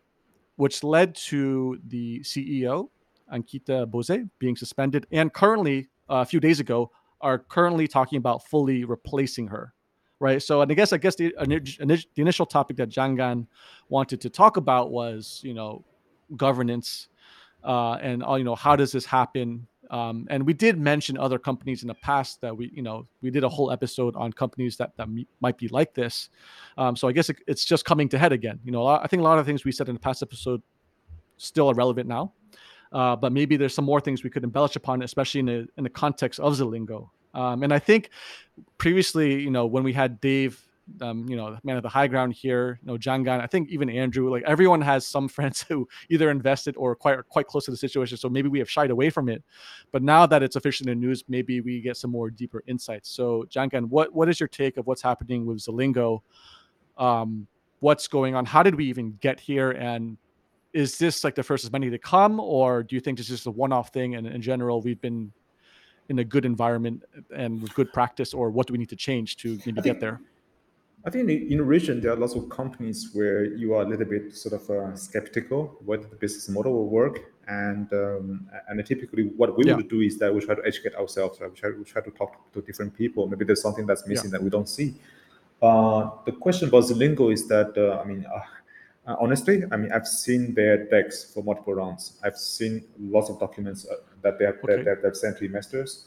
[0.55, 2.89] which led to the CEO
[3.33, 8.45] Ankita Bose being suspended, and currently, uh, a few days ago, are currently talking about
[8.47, 9.73] fully replacing her.
[10.21, 10.43] Right.
[10.43, 13.47] So, and I guess I guess the, the initial topic that Jangan
[13.87, 15.85] wanted to talk about was, you know,
[16.35, 17.07] governance,
[17.63, 19.65] uh, and all, you know, how does this happen?
[19.89, 23.31] Um, and we did mention other companies in the past that we, you know, we
[23.31, 25.07] did a whole episode on companies that that
[25.39, 26.29] might be like this.
[26.77, 28.59] Um, so I guess it, it's just coming to head again.
[28.65, 30.61] You know, I think a lot of things we said in the past episode
[31.37, 32.33] still are relevant now.
[32.91, 35.84] Uh, but maybe there's some more things we could embellish upon, especially in the in
[35.84, 37.10] the context of Zilingo.
[37.34, 38.10] Um, and I think
[38.78, 40.63] previously, you know, when we had Dave,
[41.02, 43.89] um, you know, man of the high ground here, you know, Jangan, I think even
[43.89, 47.78] Andrew, like everyone has some friends who either invested or quite quite close to the
[47.78, 48.17] situation.
[48.17, 49.43] So maybe we have shied away from it.
[49.91, 53.10] But now that it's officially in the news, maybe we get some more deeper insights.
[53.10, 56.21] So Jangan, what what is your take of what's happening with Zilingo?
[56.97, 57.47] Um,
[57.80, 58.45] what's going on?
[58.45, 59.71] How did we even get here?
[59.71, 60.17] And
[60.73, 63.38] is this like the first of many to come, or do you think this is
[63.38, 64.15] just a one-off thing?
[64.15, 65.32] And in general, we've been
[66.10, 67.03] in a good environment
[67.36, 69.99] and with good practice, or what do we need to change to maybe think- get
[69.99, 70.21] there?
[71.05, 74.36] I think in, region there are lots of companies where you are a little bit
[74.36, 79.58] sort of uh, skeptical whether the business model will work, and um, and typically what
[79.58, 79.77] we Yeah.
[79.77, 81.39] would do is that we try to educate ourselves.
[81.39, 81.49] Right?
[81.49, 83.27] We try we try to talk to different people.
[83.27, 84.95] Maybe there's something that's missing that we don't see.
[85.62, 88.25] Uh, the question about Zilingo is that uh, I mean.
[88.25, 88.41] Uh,
[89.10, 92.19] uh, honestly, I mean, I've seen their decks for multiple rounds.
[92.24, 94.84] I've seen lots of documents uh, that they have Okay.
[94.84, 96.06] that, they've sent to investors.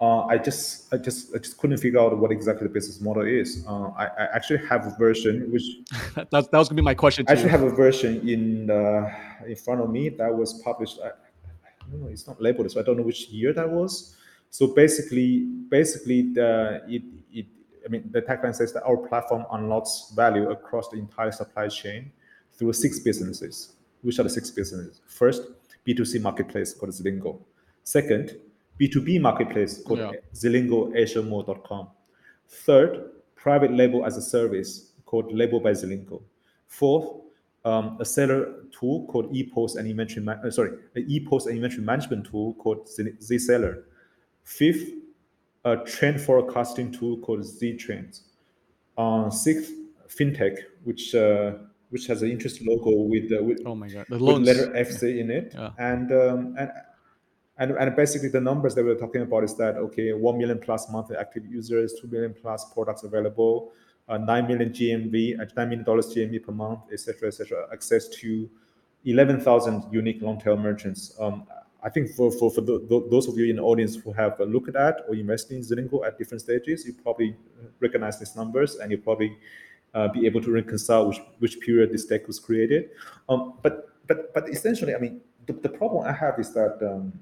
[0.00, 3.24] Uh, I just, I just, I just couldn't figure out what exactly the business model
[3.24, 3.64] is.
[3.68, 5.62] Uh, I, I actually have a version, which
[6.16, 7.50] that, that was gonna be my question I actually you.
[7.50, 9.14] have a version in uh,
[9.46, 10.98] in front of me that was published.
[11.04, 14.16] I, I don't know, it's not labeled, so I don't know which year that was.
[14.48, 17.46] So basically, basically, the it, it
[17.84, 22.10] I mean, the tagline says that our platform unlocks value across the entire supply chain
[22.60, 23.72] through six businesses.
[24.02, 25.00] Which are the six businesses?
[25.06, 25.42] First,
[25.86, 27.40] B2C marketplace called Zilingo.
[27.84, 28.36] Second,
[28.78, 30.12] B2B marketplace called Yeah.
[30.34, 31.88] ZilingoAsiaMall.com.
[32.48, 36.22] Third, private label as a service called Label by Zilingo.
[36.66, 37.22] Fourth,
[37.64, 40.22] um, a seller tool called ePOS and inventory.
[40.24, 43.84] Ma- uh, sorry, an ePOS and inventory management tool called Z- Zseller.
[44.44, 44.92] Fifth,
[45.64, 48.22] a trend forecasting tool called Ztrends.
[48.98, 49.72] Uh, sixth,
[50.08, 51.52] fintech, which uh,
[51.90, 55.18] which has an interesting logo with uh, with, Oh my god, the with letter FC
[55.20, 55.70] in it, Yeah.
[55.78, 56.70] and um, and.
[57.58, 60.88] And, and basically the numbers that we're talking about is that okay 1 million plus
[60.90, 63.72] monthly active users 2 million plus products available
[64.08, 68.48] uh, 9 million gmv at 9 million dollars gmv per month etc etc access to
[69.04, 71.46] 11000 unique long tail merchants um,
[71.82, 74.40] i think for, for, for the, tho- those of you in the audience who have
[74.40, 77.36] uh, looked at or invested in Zilingo at different stages you probably
[77.80, 79.36] recognize these numbers and you probably
[79.94, 82.90] uh, be able to reconcile which, which period this deck was created
[83.28, 87.12] um, but but but essentially i mean the, the problem i have is that um,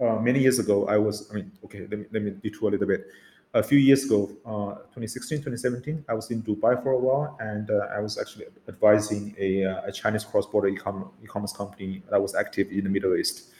[0.00, 2.72] uh, many years ago, I was, I mean, okay, let me, let me detour a
[2.72, 3.06] little bit.
[3.54, 7.70] a few years ago, uh, 2016, 2017, I was in Dubai for a while, and
[7.70, 12.34] uh, I was actually advising a, uh, a Chinese cross-border e-com- e-commerce company that was
[12.34, 13.50] active in the Middle East.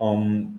[0.00, 0.58] Um,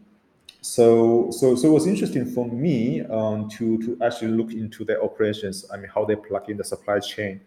[0.62, 5.02] so, so, so it was interesting for me um, to to actually look into their
[5.02, 5.66] operations.
[5.72, 7.40] I mean, how they plug in the supply chain,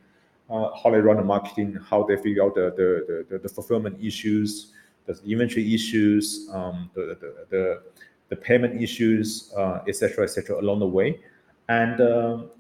[0.49, 4.03] uh, how they run the marketing, how they figure out the the, the, the fulfillment
[4.03, 4.73] issues,
[5.07, 7.83] the inventory issues, um, the, the, the
[8.31, 9.53] the payment issues,
[9.87, 11.21] etc., uh, etc., et along the way.
[11.69, 12.51] And um,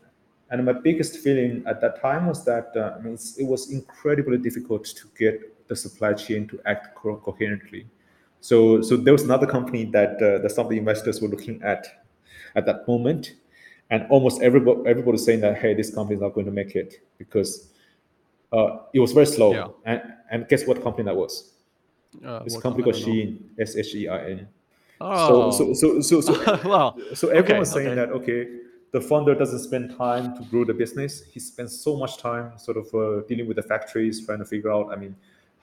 [0.50, 4.36] and my biggest feeling at that time was that uh, I mean, it was incredibly
[4.36, 7.86] difficult to get the supply chain to act co- coherently.
[8.42, 11.62] So so there was another company that uh, that some of the investors were looking
[11.62, 11.86] at
[12.56, 13.34] at that moment,
[13.90, 16.74] and almost everybody everybody was saying that hey, this company is not going to make
[16.74, 17.68] it because
[18.52, 19.52] uh, it was very slow.
[19.54, 19.68] Yeah.
[19.84, 20.02] And
[20.32, 21.52] and guess what company that was?
[22.24, 22.96] Uh, This company called.
[22.96, 24.48] Shein, S H E I N.
[25.00, 27.94] Oh, So, so, so, so, so, so everyone okay, was saying okay.
[27.94, 28.48] that okay,
[28.92, 31.22] the founder doesn't spend time to grow the business.
[31.32, 34.72] He spends so much time sort of uh, dealing with the factories, trying to figure
[34.72, 34.92] out.
[34.92, 35.14] I mean,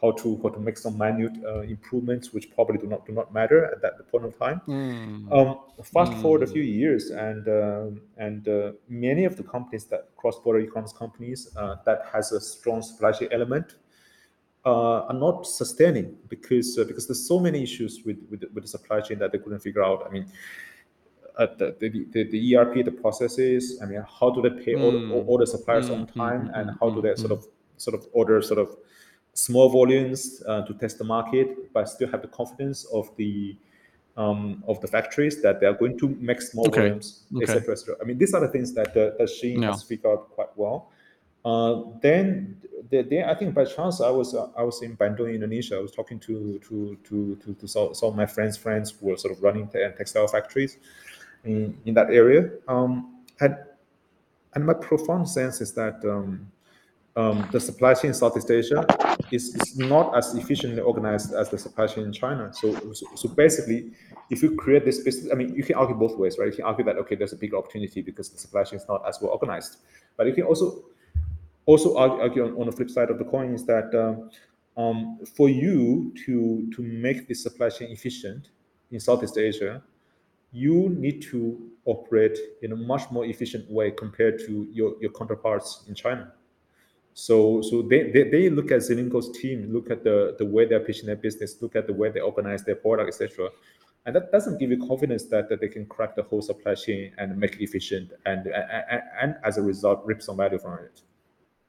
[0.01, 3.33] how to how to make some minute uh, improvements, which probably do not do not
[3.33, 4.61] matter at that point of time.
[4.67, 9.85] Mm, Um, fast forward a few years, and um, and uh, many of the companies
[9.85, 13.75] that cross-border e-commerce companies uh, that has a strong supply chain element
[14.65, 18.63] uh, are not sustaining because uh, because there's so many issues with, with the- with
[18.63, 20.05] the supply chain that they couldn't figure out.
[20.07, 20.25] I mean,
[21.37, 21.89] uh, the, the,
[22.23, 23.79] the, ERP, the processes.
[23.81, 25.11] I mean, how do they pay all, Mm.
[25.13, 27.31] all, all the suppliers on Mm, time, mm, and mm, how do they mm, sort
[27.31, 27.45] of
[27.77, 28.75] sort of order sort of
[29.33, 33.55] small volumes uh, to test the market, but still have the confidence of the
[34.17, 36.81] um, of the factories that they are going to make small Okay.
[36.81, 37.43] volumes, Okay.
[37.43, 37.71] etc.
[37.71, 37.95] etc.
[38.01, 39.71] I mean, these are the things that uh, that Shein Yeah.
[39.71, 40.91] has figured out quite well.
[41.45, 42.57] Uh, then,
[42.89, 45.77] the, the, I think by chance I was uh, I was in Bandung, Indonesia.
[45.77, 49.07] I was talking to to to to, to some, some of my friends' friends who
[49.07, 50.77] were sort of running te- textile factories
[51.45, 52.49] in, in that area.
[52.67, 53.55] Um, and
[54.53, 56.51] and my profound sense is that um,
[57.15, 58.85] um, the supply chain in Southeast Asia
[59.31, 62.51] is, is not as efficiently organized as the supply chain in China.
[62.53, 63.91] So, so, so basically,
[64.29, 66.47] if you create this business, I mean, you can argue both ways, right?
[66.47, 69.07] You can argue that okay, there's a big opportunity because the supply chain is not
[69.07, 69.77] as well organized,
[70.17, 70.83] but you can also
[71.65, 74.29] also argue, argue on, on the flip side of the coin is that um,
[74.81, 78.49] um, for you to to make the supply chain efficient
[78.91, 79.83] in Southeast Asia,
[80.51, 85.85] you need to operate in a much more efficient way compared to your, your counterparts
[85.87, 86.33] in China.
[87.19, 90.79] So, so they, they, they look at Zilingo's team, look at the, the way they're
[90.79, 93.49] pitching their business, look at the way they organize their product, etc.
[94.05, 97.11] And that doesn't give you confidence that, that they can crack the whole supply chain
[97.17, 101.01] and make it efficient and, and, and as a result, rip some value from it.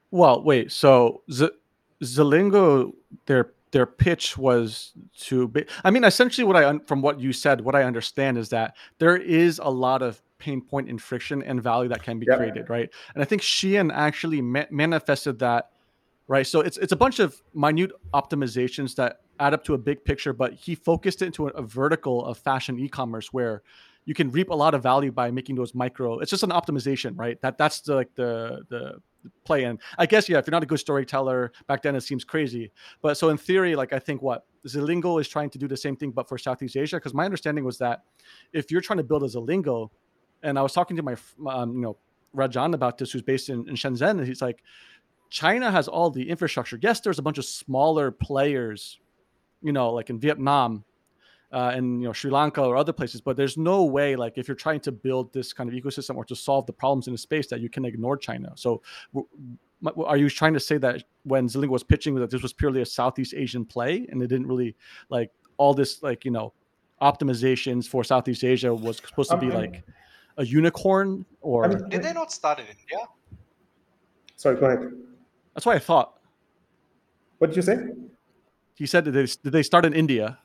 [0.09, 0.71] Well, wait.
[0.71, 1.49] So Z-
[2.01, 2.93] Zilingo,
[3.25, 5.65] their their pitch was to be.
[5.83, 9.17] I mean, essentially, what I from what you said, what I understand is that there
[9.17, 12.37] is a lot of pain point and friction and value that can be Yep.
[12.37, 12.89] created, right?
[13.13, 15.69] And I think Shein actually ma- manifested that,
[16.27, 16.45] right?
[16.45, 20.33] So it's it's a bunch of minute optimizations that add up to a big picture,
[20.33, 23.63] but he focused it into a, a vertical of fashion e-commerce where
[24.05, 26.19] you can reap a lot of value by making those micro.
[26.19, 27.39] It's just an optimization, right?
[27.41, 29.01] That that's the like the the
[29.43, 29.79] play in.
[29.97, 32.71] I guess yeah, if you're not a good storyteller back then, it seems crazy.
[33.01, 35.95] But so in theory, like I think what Zilingo is trying to do the same
[35.95, 36.97] thing, but for Southeast Asia.
[36.97, 38.03] Because my understanding was that
[38.53, 39.89] if you're trying to build a Zilingo,
[40.43, 41.15] and I was talking to my
[41.47, 41.97] um, you know
[42.35, 44.63] Rajan about this, who's based in, in Shenzhen, and he's like,
[45.29, 46.77] China has all the infrastructure.
[46.81, 48.99] Yes, there's a bunch of smaller players,
[49.61, 50.83] you know, like in Vietnam.
[51.53, 54.47] Uh, and you know Sri Lanka or other places, but there's no way like if
[54.47, 57.17] you're trying to build this kind of ecosystem or to solve the problems in the
[57.17, 58.53] space that you can ignore China.
[58.55, 58.81] So
[59.13, 59.27] w-
[59.83, 62.81] w- are you trying to say that when Zilingo was pitching that this was purely
[62.81, 64.77] a Southeast Asian play and it didn't really
[65.09, 66.53] like all this like you know
[67.01, 69.83] optimizations for Southeast Asia was supposed to I be mean- like
[70.37, 72.99] a unicorn or I mean, Did they not start in India?
[74.37, 74.89] sorry, go ahead.
[75.53, 76.17] that's what I thought.
[77.39, 77.77] What did you say?
[78.75, 80.39] He said that they, did they start in India?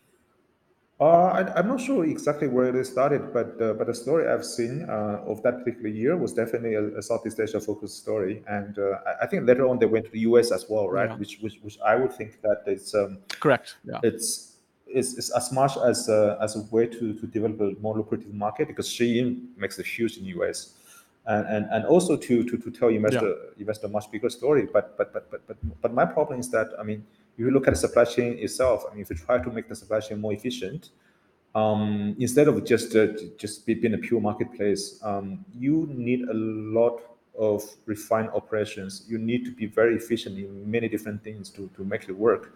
[0.98, 4.46] Uh, I, I'm not sure exactly where they started, but uh, but the story I've
[4.46, 8.78] seen uh, of that particular year was definitely a, a Southeast Asia focused story, and
[8.78, 11.10] uh, I, think later on they went to the US as well, right?
[11.10, 11.16] Yeah.
[11.16, 13.76] Which, which which I would think that it's um, Correct.
[13.84, 14.00] Yeah.
[14.02, 14.54] it's
[14.86, 18.32] it's, it's as much as a, as a way to, to develop a more lucrative
[18.32, 20.72] market because Shein makes a huge in the US,
[21.26, 24.66] and and, and also to, to, to tell investor investor a much bigger story.
[24.72, 27.04] But but but but but but my problem is that I mean,
[27.38, 29.76] you look at the supply chain itself, I mean, if you try to make the
[29.76, 30.90] supply chain more efficient,
[31.54, 37.00] um, instead of just uh, just being a pure marketplace, um, you need a lot
[37.38, 39.04] of refined operations.
[39.08, 42.52] You need to be very efficient in many different things to, to make it work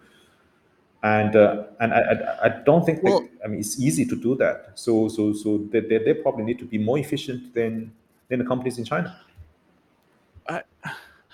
[1.03, 4.15] and uh, and I, I, I don't think Well- that, I mean it's easy to
[4.15, 4.71] do that.
[4.75, 7.91] So so so they, they, they probably need to be more efficient than
[8.29, 9.19] than the companies in China.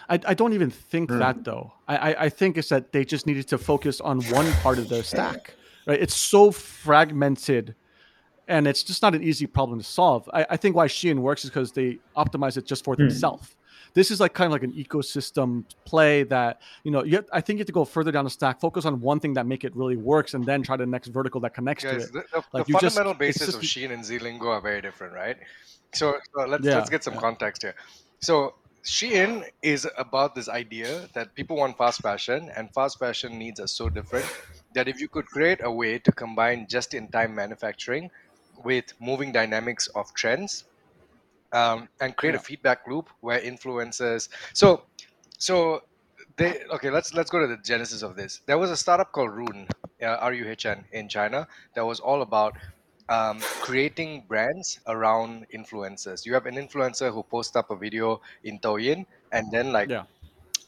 [0.09, 1.19] I, I don't even think Hmm.
[1.19, 1.73] that though.
[1.87, 4.87] I, I, I think it's that they just needed to focus on one part of
[4.89, 5.53] their stack.
[5.85, 5.99] Right?
[6.01, 7.75] It's so fragmented,
[8.47, 10.29] and it's just not an easy problem to solve.
[10.33, 13.03] I, I think why Shein works is because they optimize it just for Hmm.
[13.03, 13.53] themselves.
[13.93, 17.03] This is like kind of like an ecosystem play that you know.
[17.03, 19.19] You have, I think you have to go further down the stack, focus on one
[19.19, 21.95] thing that make it really works, and then try the next vertical that connects to
[21.95, 22.11] it.
[22.13, 24.81] the, the, Like, the just- fundamental it's basis just- of Shein and Zilingo are very
[24.81, 25.37] different, right?
[25.93, 27.21] So, so let's Yeah, let's get some yeah.
[27.21, 27.75] context here.
[28.19, 28.55] So
[28.87, 33.67] Shein is about this idea that people want fast fashion, and fast fashion needs are
[33.67, 34.25] so different
[34.73, 38.09] that if you could create a way to combine just-in-time manufacturing
[38.63, 40.63] with moving dynamics of trends,
[41.51, 44.29] um, and create a feedback loop where influencers.
[44.53, 44.83] So,
[45.37, 45.83] so
[46.37, 46.89] they okay.
[46.89, 48.39] Let's let's go to the genesis of this.
[48.45, 49.67] There was a startup called Ruhnn,
[50.01, 51.45] uh, R U H N, in China
[51.75, 52.55] that was all about
[53.09, 56.25] um, creating brands around influencers.
[56.25, 60.05] You have an influencer who posts up a video in Douyin, and then like Yeah.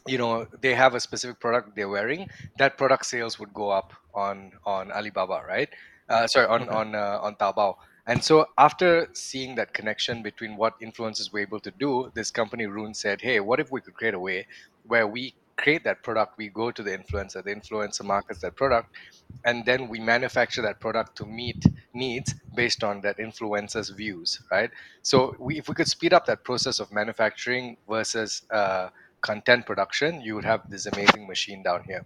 [0.08, 2.28] you know they have a specific product they're wearing.
[2.58, 5.70] That product sales would go up on on Alibaba, right?
[6.10, 6.70] Uh, sorry, on Okay.
[6.70, 7.76] on uh, on Taobao.
[8.08, 12.66] And so after seeing that connection between what influencers were able to do, this company
[12.66, 14.48] Ruhnn said, "Hey, what if we could create a way
[14.84, 18.90] where we create that product, we go to the influencer, the influencer markets that product,
[19.46, 21.62] and then we manufacture that product to meet
[21.94, 24.72] needs based on that influencer's views, right?
[25.02, 28.90] So we, if we could speed up that process of manufacturing versus uh,
[29.22, 32.06] content production, you would have this amazing machine down here.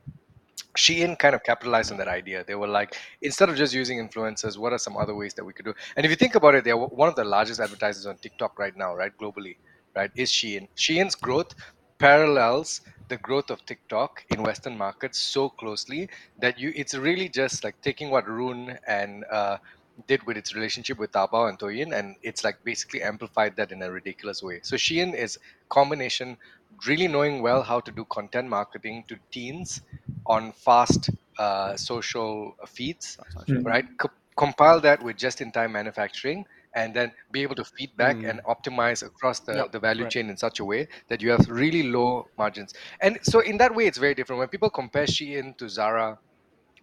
[0.76, 2.44] Shein kind of capitalized on that idea.
[2.44, 5.54] They were like, instead of just using influencers, what are some other ways that we
[5.54, 5.74] could do?
[5.96, 8.76] And if you think about it, they're one of the largest advertisers on TikTok right
[8.76, 9.12] now, right?
[9.22, 9.58] Globally,
[9.96, 10.10] right?
[10.16, 10.68] Is Shein.
[10.76, 11.54] Shein's growth
[12.04, 17.64] parallels the growth of TikTok in Western markets so closely that you it's really just
[17.64, 19.58] like taking what Ruhnn and uh,
[20.08, 23.82] did with its relationship with Taobao and Douyin, and it's like basically amplified that in
[23.84, 24.60] a ridiculous way.
[24.64, 25.38] So Shein is
[25.70, 26.38] combination
[26.88, 29.82] really knowing well how to do content marketing to teens
[30.26, 33.64] on fast uh, social feeds, Shein.
[33.64, 33.86] right?
[34.00, 38.28] Co- compile that with just-in-time manufacturing, and then be able to feedback Mm.
[38.28, 40.08] and optimize across the, Yep, the value right.
[40.08, 42.74] chain in such a way that you have really low margins.
[43.02, 44.40] And so in that way, it's very different.
[44.40, 46.20] When people compare Shein to Zara,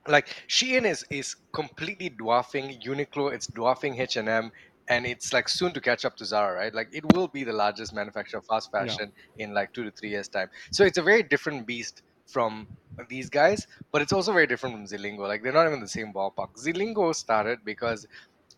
[0.08, 4.50] like Shein is is completely dwarfing Uniqlo, it's dwarfing H and M,
[4.88, 6.74] and it's like soon to catch up to Zara, right?
[6.74, 8.98] Like it will be the largest manufacturer of fast Yeah.
[8.98, 10.48] fashion in like two to three years time.
[10.72, 12.68] So it's a very different beast from
[13.08, 15.26] these guys, but it's also very different from Zilingo.
[15.28, 16.48] Like they're not even the same ballpark.
[16.58, 18.06] Zilingo started because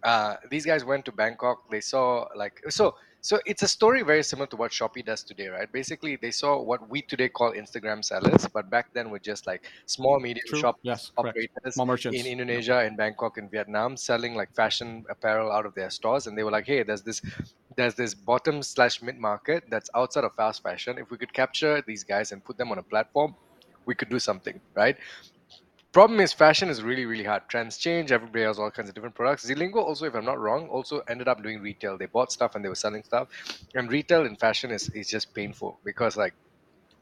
[0.02, 1.70] uh, these guys went to Bangkok.
[1.70, 2.94] They saw like so.
[3.24, 5.70] So it's a story very similar to what Shopee does today, right?
[5.70, 9.62] Basically, they saw what we today call Instagram sellers, but back then were just like
[9.86, 10.58] small, medium True.
[10.58, 11.12] shop Yes.
[11.16, 11.76] Operators
[12.16, 16.36] in Indonesia, in Bangkok, in Vietnam, selling like fashion apparel out of their stores, and
[16.36, 17.22] they were like, "Hey, there's this,
[17.76, 20.98] there's this bottom slash mid market that's outside of fast fashion.
[20.98, 23.36] If we could capture these guys and put them on a platform,
[23.86, 24.96] we could do something, right?"
[25.92, 27.42] Problem is, fashion is really, really hard.
[27.48, 28.12] Trends change.
[28.12, 29.46] Everybody has all kinds of different products.
[29.46, 31.98] Zilingo also, if I'm not wrong, also ended up doing retail.
[31.98, 33.28] They bought stuff and they were selling stuff,
[33.74, 36.34] and retail in fashion is is just painful because like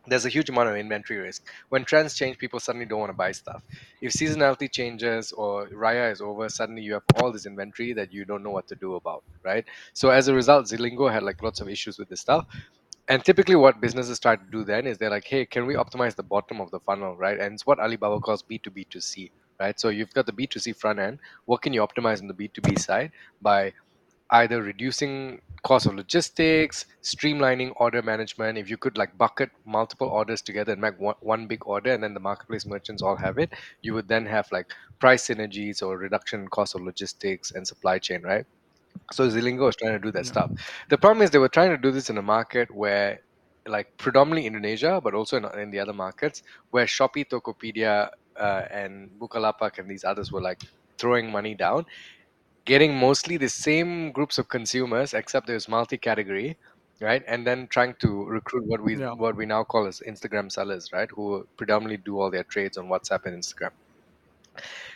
[0.07, 1.47] there's a huge amount of inventory risk.
[1.69, 3.63] When trends change, people suddenly don't want to buy stuff.
[4.01, 8.25] If seasonality changes or Raya is over, suddenly you have all this inventory that you
[8.25, 9.65] don't know what to do about, right?
[9.93, 12.47] So as a result, Zilingo had like lots of issues with this stuff.
[13.11, 16.17] And typically, what businesses try to do then is they're like, hey, can we optimize
[16.17, 17.39] the bottom of the funnel, right?
[17.39, 19.79] And it's what Alibaba calls B2B2C, right?
[19.79, 21.19] So you've got the B2C front end.
[21.47, 23.75] What can you optimize on the B2B side by
[24.31, 28.59] either reducing cost of logistics, streamlining order management.
[28.59, 32.03] If you could like bucket multiple orders together and make one, one big order, and
[32.03, 35.99] then the marketplace merchants all have it, you would then have like price synergies or
[35.99, 38.47] reduction cost of logistics and supply chain, right?
[39.13, 40.27] So Zilingo was trying to do that Yeah.
[40.27, 40.51] stuff.
[40.89, 43.19] The problem is they were trying to do this in a market where,
[43.67, 49.11] like, predominantly Indonesia, but also in, in the other markets, where Shopee, Tokopedia, uh, and
[49.21, 50.59] Bukalapak and these others were like
[50.99, 51.85] throwing money down,
[52.67, 56.59] getting mostly the same groups of consumers, except there's multi-category,
[57.01, 57.23] right?
[57.29, 59.13] And then trying to recruit what we Yeah.
[59.17, 61.09] what we now call as Instagram sellers, right?
[61.15, 63.73] Who predominantly do all their trades on WhatsApp and Instagram.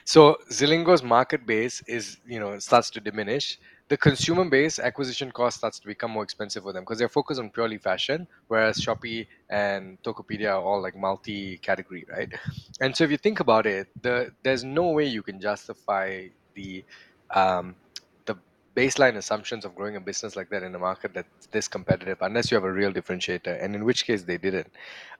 [0.04, 3.58] So Zilingo's market base is, you know, starts to diminish.
[3.88, 7.38] The consumer base acquisition cost starts to become more expensive for them because they're focused
[7.38, 12.32] on purely fashion, whereas Shopee and Tokopedia are all like multi-category, right?
[12.80, 16.82] And so if you think about it, the there's no way you can justify the
[17.30, 17.76] um,
[18.24, 18.36] the
[18.74, 22.50] baseline assumptions of growing a business like that in a market that's this competitive unless
[22.50, 24.68] you have a real differentiator, and in which case they didn't.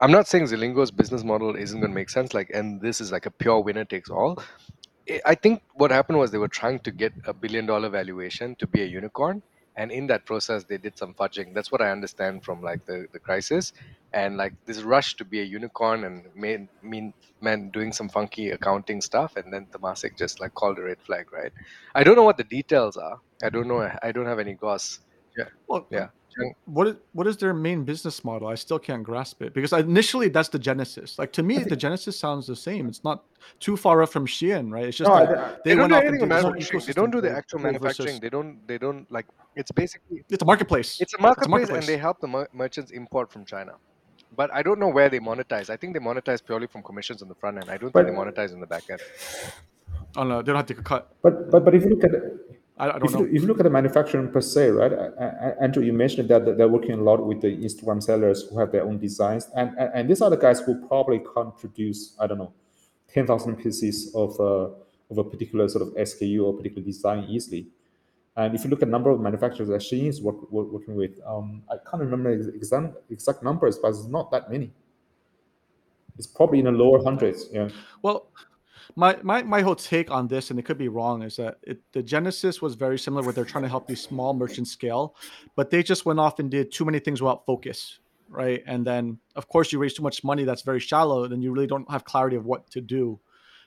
[0.01, 3.13] I'm not saying Zilingo's business model isn't going to make sense, like, and this is
[3.13, 4.43] like a pure winner takes all.
[5.09, 8.57] I- I think what happened was they were trying to get a billion dollar valuation
[8.57, 9.43] to be a unicorn,
[9.77, 11.55] and in that process they did some fudging.
[11.55, 13.73] That's what I understand from like the, the crisis,
[14.13, 18.51] and like this rush to be a unicorn and made mean meant doing some funky
[18.51, 21.53] accounting stuff, and then Temasek just like called a red flag, right?
[21.95, 23.19] I don't know what the details are.
[23.43, 23.81] I don't know.
[24.03, 25.01] I don't have any goss.
[25.69, 26.09] Well, Yeah.
[26.67, 28.49] What is, what is their main business model?
[28.49, 31.19] I still can't grasp it because initially that's the Genesis.
[31.19, 32.89] Like to me, the Genesis sounds the same.
[32.89, 33.25] It's not
[33.61, 34.87] too far off from Shein, right?
[34.87, 36.87] It's just No, that I- They, don't went do anything with did this whole manufacturing.
[36.87, 38.21] They don't do the actual play versus- manufacturing.
[38.21, 38.67] They don't.
[38.69, 39.27] They don't like.
[39.57, 41.01] It's basically It's a marketplace.
[41.01, 41.79] it's a marketplace, marketplace.
[41.81, 43.75] and they help the mer- merchants import from China.
[44.37, 45.71] But I don't know where they monetize.
[45.71, 47.71] I think they monetize purely from commissions on the front end.
[47.71, 49.01] I don't But- think they monetize in the back end.
[50.17, 51.13] Oh no, they don't have to cut.
[51.23, 52.13] But but but if you look at
[52.77, 54.93] I, I don't if you, if you look at the manufacturing per se, right?
[55.61, 58.73] Andrew, you mentioned that that they're working a lot with the Instagram sellers who have
[58.73, 62.27] their own designs, and and, and these are the guys who probably can't produce, I
[62.27, 62.53] don't know,
[63.09, 64.71] ten thousand pieces of uh,
[65.11, 67.69] of a particular sort of SKU or particular design easily.
[68.37, 71.21] And if you look at number of manufacturers that Shein is work, work, working with,
[71.25, 74.73] um, I can't remember the exact exact numbers, but it's not that many.
[76.19, 77.49] It's probably in the lower hundreds.
[77.53, 77.69] Yeah.
[78.03, 78.27] Well,
[78.97, 81.81] my, my my whole take on this, and it could be wrong, is that it,
[81.93, 85.17] the Genesis was very similar, where they're trying to help these small merchants scale,
[85.57, 88.63] but they just went off and did too many things without focus, right?
[88.67, 91.67] And then, of course, you raise too much money that's very shallow, then you really
[91.67, 93.19] don't have clarity of what to do,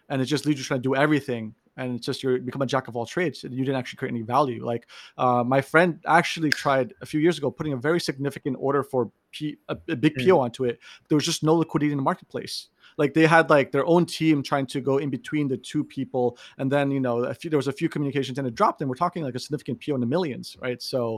[0.09, 2.65] and it just leaves you trying to do everything, and it's just you become a
[2.65, 3.43] jack of all trades.
[3.43, 4.65] and You didn't actually create any value.
[4.65, 4.87] Like
[5.17, 9.11] uh, my friend actually tried a few years ago putting a very significant order for
[9.31, 10.79] P, a, a big PO onto it.
[11.07, 14.43] There was just no liquidity in the marketplace like they had like their own team
[14.43, 17.67] trying to go in between the two people and then you know few, there was
[17.67, 20.07] a few communications and it dropped and we're talking like a significant po in the
[20.07, 20.81] millions right?
[20.81, 21.17] So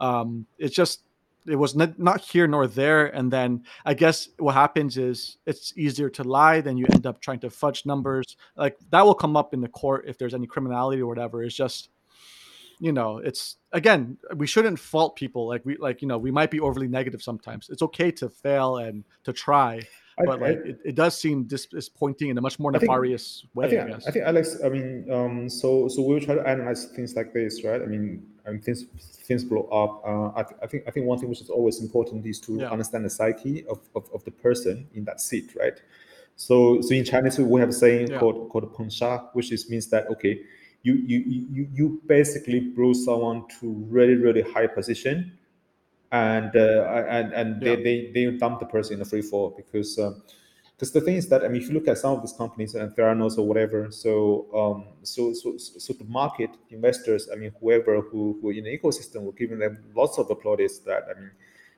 [0.00, 1.04] um it's just
[1.46, 5.72] it was not, not here nor there and then i guess what happens is it's
[5.76, 8.36] easier to lie than you end up trying to fudge numbers.
[8.56, 11.42] Like that will come up in the court if there's any criminality or whatever.
[11.42, 11.88] It's just
[12.78, 15.46] you know it's again we shouldn't fault people.
[15.46, 17.68] Like we like you know we might be overly negative sometimes.
[17.70, 19.82] It's okay to fail and to try
[20.18, 22.78] but I- like it, it does seem this is pointing in a much more I
[22.78, 23.64] think- nefarious way.
[23.64, 24.06] I I, think, guess.
[24.06, 24.56] I think Alex.
[24.64, 27.80] I mean, um, so so we will try to analyze things like this, right?
[27.82, 28.84] I mean, I mean things
[29.28, 30.02] things blow up.
[30.06, 32.52] Uh, I, th- I think I think one thing which is always important is to
[32.56, 32.70] Yeah.
[32.70, 35.80] understand the psyche of, of, of the person in that seat, right?
[36.36, 38.18] So so in Chinese we have a saying Yeah.
[38.18, 40.40] called called "捧杀," which is means that okay,
[40.82, 41.18] you you
[41.56, 45.32] you you basically brought someone to really really high position,
[46.12, 47.76] and uh, and and Yeah.
[47.76, 49.98] they, they they dump the person in the free fall because.
[49.98, 50.22] Um,
[50.78, 52.74] because the thing is that I mean, if you look at some of these companies
[52.74, 58.00] and Theranos or whatever, so um, so so so the market investors, I mean, whoever
[58.00, 61.30] who who in the ecosystem were giving them lots of plaudits that I mean,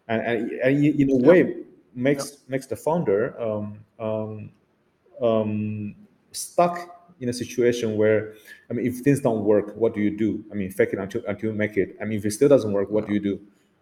[0.09, 1.65] and and, and in a way
[1.95, 4.51] makes makes the founder um, um,
[5.21, 5.95] um,
[6.33, 8.35] stuck in a situation where
[8.71, 10.43] I mean, if things don't work, what do you do?
[10.51, 11.99] I mean, fake it until until you make it.
[12.01, 13.39] I mean, if it still doesn't work, what do you do?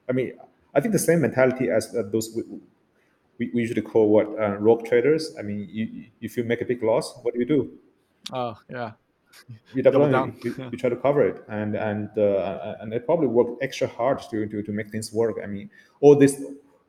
[0.09, 0.33] I mean,
[0.75, 2.43] I think the same mentality as uh, those we,
[3.39, 5.35] we, we usually call what uh, rogue traders.
[5.39, 7.71] I mean, you, if you make a big loss, what do you do?
[8.33, 8.93] Oh yeah,
[9.75, 10.37] You double Double down.
[10.45, 10.71] You, Yeah.
[10.71, 14.47] you try to cover it, and and uh, and they probably work extra hard to,
[14.47, 15.37] to, to make things work.
[15.43, 16.43] I mean, all this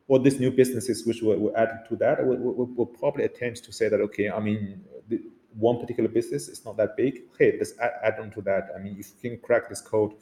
[0.08, 3.64] all these new businesses which were, were added to that will, will, will probably attempt
[3.64, 5.22] to say that okay, I mean, the,
[5.56, 7.24] one particular business is not that big.
[7.40, 8.70] Hey, let's add, add on to that.
[8.76, 10.14] I mean, if you can crack this code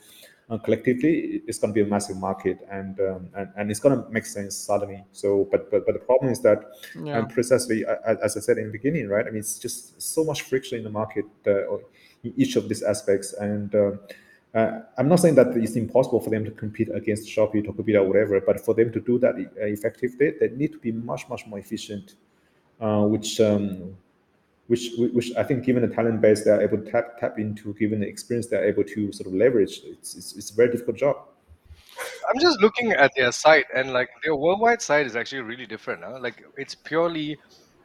[0.58, 4.10] collectively, it's going to be a massive market, and um, and, and it's going to
[4.10, 5.04] make sense suddenly.
[5.12, 7.20] So, but but but the problem is that yeah.
[7.20, 9.26] and precisely a- a- as I said in the beginning, right?
[9.26, 11.76] I mean, it's just so much friction in the market uh,
[12.24, 13.34] in each of these aspects.
[13.34, 13.92] And uh,
[14.54, 18.08] uh, I'm not saying that it's impossible for them to compete against Shopee, Tokopedia, or
[18.08, 21.46] whatever, but for them to do that uh, effectively, they need to be much, much
[21.48, 22.16] more efficient,
[22.80, 23.40] uh, which.
[23.40, 23.96] Um,
[24.72, 28.00] which, which I think, given the talent base they're able to tap tap into, given
[28.00, 31.18] the experience they're able to sort of leverage, it's, it's, it's a very difficult job.
[32.30, 36.06] I'm just looking at their site, and like their worldwide site is actually really different.
[36.06, 36.20] Huh?
[36.22, 37.38] Like it's purely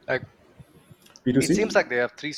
[0.07, 0.23] like
[1.25, 1.43] B2C?
[1.43, 2.33] it seems like they have three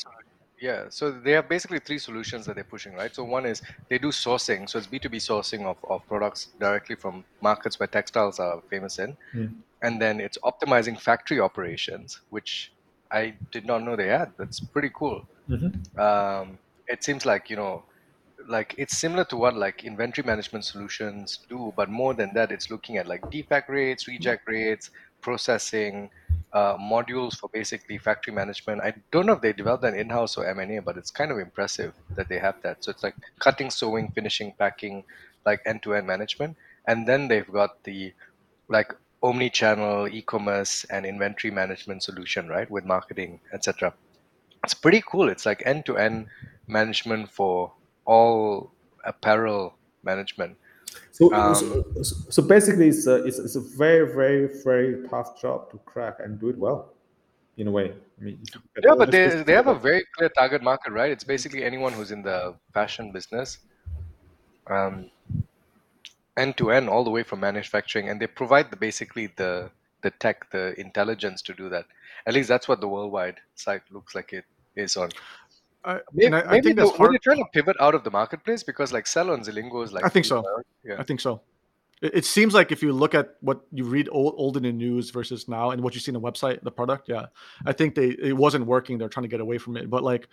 [0.60, 3.96] yeah so they have basically three solutions that they're pushing right so one is they
[3.96, 8.60] do sourcing so it's b2b sourcing of, of products directly from markets where textiles are
[8.68, 9.54] famous in Mm.
[9.80, 12.72] and then it's optimizing factory operations which
[13.12, 14.32] i did not know they had.
[14.38, 15.26] That's pretty cool.
[15.48, 15.72] Mhm.
[15.98, 17.84] um, it seems like you know
[18.48, 22.70] like it's similar to what like inventory management solutions do but more than that it's
[22.70, 24.90] looking at like defect rates reject rates
[25.20, 26.08] processing
[26.52, 28.80] uh, modules for basically factory management.
[28.82, 31.92] I don't know if they developed that in-house or m&a but it's kind of impressive
[32.16, 32.82] that they have that.
[32.82, 35.04] So it's like cutting sewing finishing packing
[35.46, 36.56] like end-to-end management.
[36.86, 38.12] And then they've got the
[38.68, 43.92] like omni-channel e-commerce and inventory management solution right with marketing etc
[44.64, 45.28] it's pretty cool.
[45.28, 46.26] It's like end to end
[46.66, 47.72] management for
[48.04, 48.72] all
[49.04, 50.56] apparel management.
[51.12, 55.70] So, Um, so, so basically, it's a, it's, it's a very, very, very tough job
[55.70, 56.92] to crack and do it well,
[57.56, 57.92] in a way.
[58.20, 60.92] I mean, if you get Yeah, but they they have a very clear target market,
[60.92, 61.10] right?
[61.10, 63.58] It's basically anyone who's in the fashion business,
[64.66, 65.10] um,
[66.36, 69.70] end to end, all the way from manufacturing, and they provide the basically the
[70.02, 71.84] the tech, the intelligence to do that.
[72.26, 74.44] At least that's what the worldwide site looks like it
[74.76, 75.10] is on.
[75.84, 78.10] I, Maybe, I, I think they, that's were they trying to pivot out of the
[78.10, 80.44] marketplace because like Sell on Zilingo is like I think so.
[80.84, 80.96] Yeah.
[80.98, 81.40] I think so.
[82.02, 84.72] It, it seems like if you look at what you read old, old in the
[84.72, 87.26] news versus now and what you see in the website, the product, yeah,
[87.64, 88.98] I think they it wasn't working.
[88.98, 89.88] They're trying to get away from it.
[89.88, 90.28] But like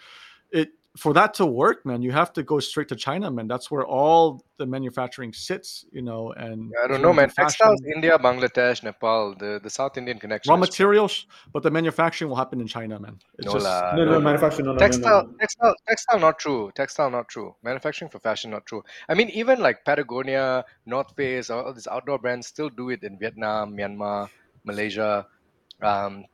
[0.51, 3.47] it for that to work, man, you have to go straight to China, man.
[3.47, 6.33] That's where all the manufacturing sits, you know.
[6.33, 7.29] And I don't know, man.
[7.29, 10.49] Textiles, fashion, India, Bangladesh, Nepal, the, the South Indian connection.
[10.49, 13.17] raw is- materials, but the manufacturing will happen in China, man.
[13.37, 14.19] It's No just lah, no, no, no, no.
[14.21, 15.37] manufacturing, no, no, no, textile, no, no.
[15.37, 16.71] textile, textile, not true.
[16.75, 17.55] Textile, not true.
[17.63, 18.83] Manufacturing for fashion, not true.
[19.07, 23.19] I mean, even like Patagonia, North Face, all these outdoor brands still do it in
[23.19, 24.29] Vietnam, Myanmar,
[24.65, 25.27] Malaysia.
[25.81, 26.25] Um,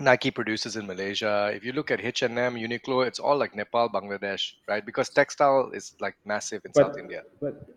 [0.00, 1.52] Nike produces in Malaysia.
[1.54, 4.84] If you look at H&M, Uniqlo, it's all like Nepal, Bangladesh, right?
[4.84, 7.22] Because textile is like massive in South India.
[7.40, 7.68] but,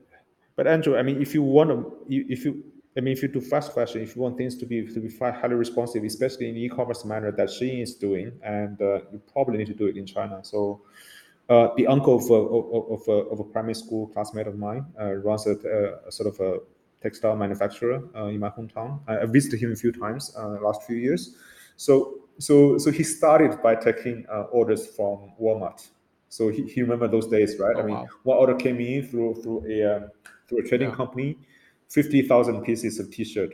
[0.55, 2.63] but Andrew, I mean, if you want to, if you,
[2.97, 5.15] I mean, if you do fast fashion, if you want things to be to be
[5.15, 9.67] highly responsive, especially in e-commerce manner that Shein is doing, and uh, you probably need
[9.67, 10.39] to do it in China.
[10.41, 10.81] So,
[11.47, 14.87] uh, the uncle of a, of, of, a, of a primary school classmate of mine
[14.99, 15.51] uh, runs a,
[16.07, 16.57] a sort of a
[17.03, 18.99] textile manufacturer uh, in my hometown.
[19.07, 21.35] I, I visited him a few times uh, last few years.
[21.77, 25.87] So, so, so he started by taking uh, orders from Walmart.
[26.29, 27.75] So he, he remember those days, right?
[27.75, 28.07] Oh, I mean, wow.
[28.23, 30.11] one order came in through through a um,
[30.47, 30.95] through a trading Yeah.
[30.95, 31.37] company,
[31.89, 33.53] fifty thousand pieces of T-shirt,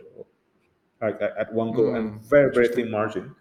[1.02, 3.36] like at, one go, and Mm, very very thin margin.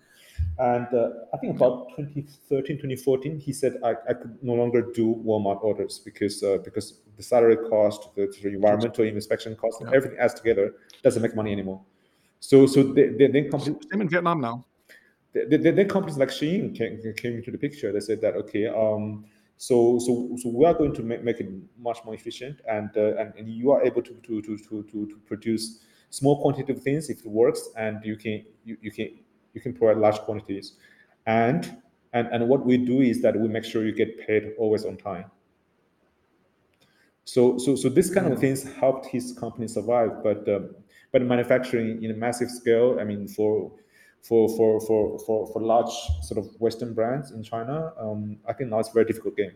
[0.59, 5.15] And uh, I think about 2013, 2014, he said I, I could no longer do
[5.25, 9.91] Walmart orders because uh, because the salary cost, the, the environmental inspection cost, Yeah.
[9.95, 11.81] everything adds together doesn't make money anymore.
[12.41, 14.65] So so they, they, then companies same in Vietnam now.
[15.33, 17.93] The, the, then companies like Shein came, came into the picture.
[17.93, 19.25] They said that okay, um,
[19.57, 23.17] so so so we are going to make, make it much more efficient, and, uh,
[23.17, 25.81] and and you are able to to, to to to to produce
[26.11, 29.09] small quantity of things if it works, and you can you, you can
[29.55, 30.75] you can provide large quantities,
[31.27, 31.77] and
[32.13, 34.97] and and what we do is that we make sure you get paid always on
[34.97, 35.31] time.
[37.25, 40.75] So so so this kind of things helped his company survive, but um,
[41.13, 43.73] but manufacturing in a massive scale, I mean for
[44.23, 45.93] for for for for, for large
[46.23, 49.53] sort of Western brands in China, um, I think now it's a very difficult game.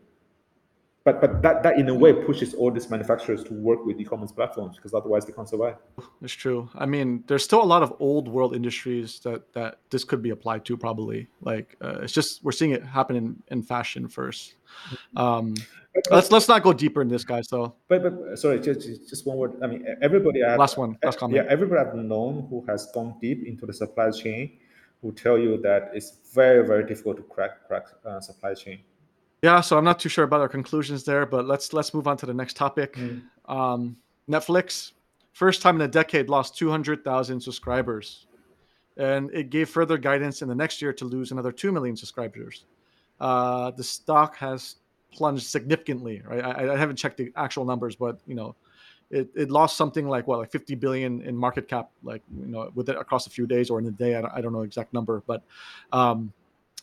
[1.07, 4.33] But but that, that in a way pushes all these manufacturers to work with e-commerce
[4.33, 5.77] platforms because otherwise they can't survive.
[6.21, 6.69] It's true.
[6.75, 10.31] I mean, there's still a lot of old world industries that that this could be
[10.31, 10.77] applied to.
[10.77, 14.57] Probably, like uh, it's just we're seeing it happen in, in fashion first.
[15.17, 15.55] Um,
[16.11, 17.47] let's let's not go deeper in this, guys.
[17.47, 19.53] Though But but sorry, just just- just one word.
[19.63, 21.37] I mean, everybody I've, Last one, last comment.
[21.37, 24.59] yeah, everybody I've known who has gone deep into the supply chain
[25.03, 28.81] will tell you that it's very very difficult to crack crack uh, supply chain.
[29.43, 29.61] Yeah.
[29.61, 32.27] So I'm not too sure about our conclusions there, but let's let's move on to
[32.27, 32.97] the next topic.
[33.47, 33.97] Um,
[34.29, 34.93] Netflix,
[35.33, 38.27] first time in a decade, lost 200,000 subscribers,
[38.97, 42.65] and it gave further guidance in the next year to lose another two million subscribers.
[43.21, 44.77] Uh, the stock has
[45.13, 46.23] plunged significantly.
[46.27, 48.55] Right, I, I haven't checked the actual numbers, but you know,
[49.11, 52.71] it, it lost something like what, like 50 billion in market cap, like you know,
[52.75, 54.17] with it across a few days or in a day.
[54.17, 55.43] I don't, I don't know exact number, but
[55.93, 56.33] um,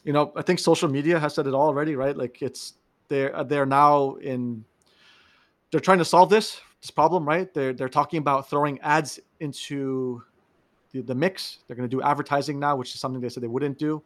[0.04, 2.16] you know, I think social media has said it all already, right?
[2.16, 2.74] Like it's
[3.08, 4.66] they're they're now in
[5.72, 7.54] they're trying to solve this this problem, right?
[7.54, 10.24] They're they're talking about throwing ads into
[10.92, 11.60] the, the mix.
[11.68, 14.04] They're going to do advertising now, which is something they said they wouldn't do.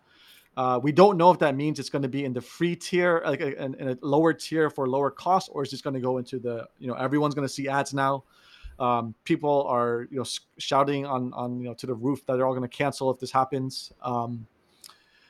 [0.55, 3.21] Uh, we don't know if that means it's going to be in the free tier,
[3.25, 6.17] like in, in a lower tier for lower cost, or is this going to go
[6.17, 8.23] into the you know everyone's going to see ads now.
[8.79, 10.25] Um, people are you know
[10.57, 13.19] shouting on on you know to the roof that they're all going to cancel if
[13.19, 13.91] this happens.
[14.01, 14.47] Um,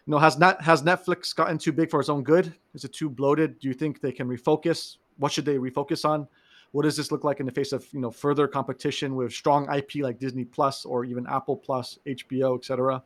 [0.08, 2.54] you know, has net has Netflix gotten too big for its own good?
[2.74, 3.60] Is it too bloated?
[3.60, 4.98] Do you think they can refocus?
[5.18, 6.28] What should they refocus on?
[6.72, 9.68] What does this look like in the face of you know further competition with strong
[9.74, 13.04] IP like Disney Plus or even Apple Plus, HBO, etc.?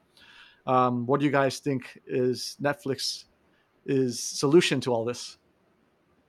[0.68, 3.26] Um, what do you guys think is Netflix
[3.88, 5.38] is solution to all this?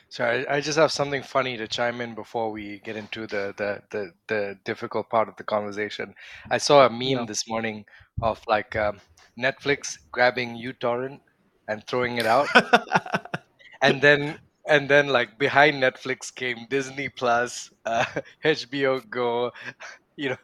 [0.09, 3.55] Sorry, I I just have something funny to chime in before we get into the
[3.57, 6.15] the the, the difficult part of the conversation.
[6.51, 7.25] I saw a meme Yeah.
[7.27, 7.85] this morning
[8.23, 9.01] of like um,
[9.39, 11.21] Netflix grabbing uTorrent
[11.69, 12.49] and throwing it out,
[13.83, 18.05] and then and then like behind Netflix came Disney Plus, uh,
[18.45, 19.51] HBO Go,
[20.17, 20.37] you know,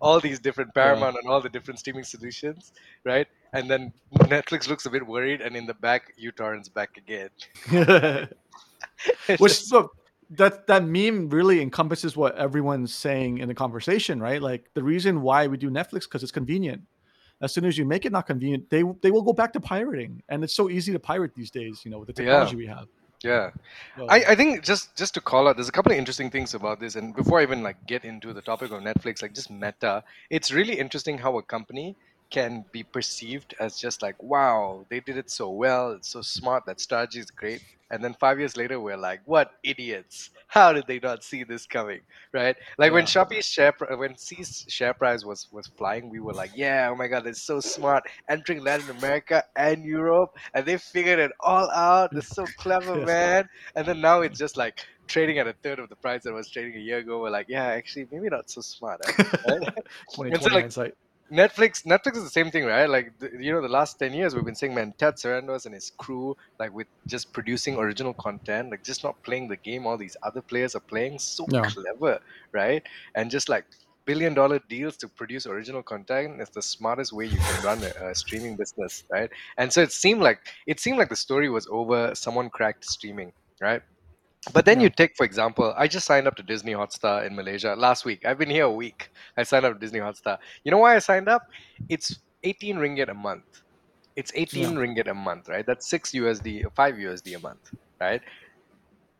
[0.00, 2.72] all these different Paramount and all the different streaming solutions,
[3.04, 3.26] right?
[3.52, 7.30] And then Netflix looks a bit worried, and in the back, uTorrent's back again.
[9.38, 9.96] Which just- look,
[10.30, 14.40] that that meme really encompasses what everyone's saying in the conversation, right?
[14.40, 16.82] Like the reason why we do Netflix because it's convenient.
[17.44, 20.12] As soon as you make it not convenient, they they will go back to pirating,
[20.30, 21.76] and it's so easy to pirate these days.
[21.84, 22.30] You know, with the Yeah.
[22.30, 22.86] technology we have.
[23.22, 23.50] Yeah.
[23.96, 26.54] So, I, I think just just to call out, there's a couple of interesting things
[26.60, 29.50] about this, and before I even like get into the topic of Netflix, like just
[29.50, 30.04] meta,
[30.36, 31.96] it's really interesting how a company
[32.30, 36.66] can be perceived as just like, wow, they did it so well, it's so smart,
[36.66, 40.30] that strategy is great, and then five years later, we're like, what idiots?
[40.48, 42.00] How did they not see this coming,
[42.32, 42.56] right?
[42.78, 43.08] Like when Yeah.
[43.24, 47.08] Shopee's share, when Sea's share price was was flying, we were like, yeah, oh my
[47.08, 52.10] god, it's so smart, entering Latin America and Europe, and they figured it all out.
[52.12, 53.48] They're so clever, man.
[53.76, 56.48] And then now it's just like trading at a third of the price that was
[56.48, 57.20] trading a year ago.
[57.20, 59.00] We're like, yeah, actually, maybe not so smart.
[59.06, 59.12] eh?
[59.48, 59.74] Right?
[60.16, 60.94] 2020 It's like- hindsight.
[61.32, 62.88] Netflix, Netflix is the same thing, right?
[62.88, 65.74] Like, the, you know, the last ten years we've been saying, man, Ted Sarandos and
[65.74, 69.86] his crew, like with just producing original content, like just not playing the game.
[69.86, 71.62] All these other players are playing so Yeah.
[71.62, 72.20] clever,
[72.52, 72.82] right?
[73.14, 73.64] And just like
[74.06, 78.10] billion dollar deals to produce original content is the smartest way you can run a,
[78.10, 79.30] a streaming business, right?
[79.56, 82.14] And so it seemed like it seemed like the story was over.
[82.14, 83.80] Someone cracked streaming, right?
[84.52, 84.84] But then Yeah.
[84.84, 88.24] you take, for example, I just signed up to Disney Hotstar in Malaysia last week.
[88.26, 89.10] I've been here a week.
[89.36, 90.38] I signed up to Disney Hotstar.
[90.64, 91.42] You know why I signed up?
[91.88, 93.44] It's 18 ringgit a month.
[94.16, 95.66] It's 18 ringgit a month, right?
[95.66, 98.22] That's 6 USD, 5 USD a month, right?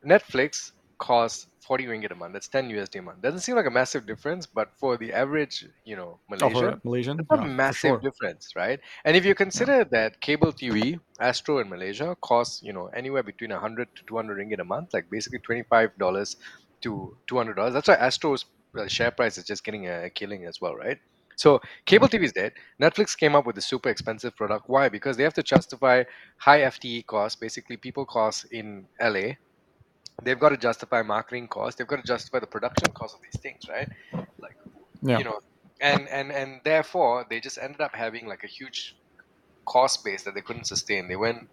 [0.07, 2.32] Netflix costs 40 ringgit a month.
[2.34, 3.22] That's 10 USD a month.
[3.22, 6.80] Doesn't seem like a massive difference, but for the average, you know, Oh, Malaysian, for
[6.84, 8.03] Malaysian, it's a Yeah, massive sure.
[8.03, 8.80] difference, right?
[9.05, 13.51] And if you consider that cable TV, Astro in Malaysia costs, you know, anywhere between
[13.51, 16.36] 100 to 200 ringgit a month, like basically $25
[16.82, 17.72] to $200.
[17.74, 18.45] That's why Astro's
[18.78, 20.99] uh, share price is just getting a killing as well, right?
[21.36, 22.53] So cable TV is dead.
[22.80, 24.64] Netflix came up with a super expensive product.
[24.68, 24.88] Why?
[24.88, 26.05] Because they have to justify
[26.38, 29.38] high FTE costs, basically people costs in LA.
[30.23, 31.77] They've got to justify marketing costs.
[31.79, 33.89] They've got to justify the production cost of these things, right?
[34.39, 34.57] Like
[35.03, 35.21] Yeah.
[35.21, 35.41] you know
[35.81, 38.97] and and and therefore they just ended up having like a huge
[39.67, 41.49] cost base that they couldn't sustain they went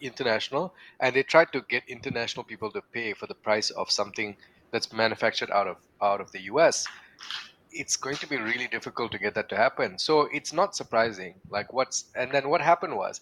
[0.00, 4.36] international and they tried to get international people to pay for the price of something
[4.72, 6.86] that's manufactured out of out of the US
[7.70, 11.40] it's going to be really difficult to get that to happen so it's not surprising
[11.50, 13.20] like what's and then what happened was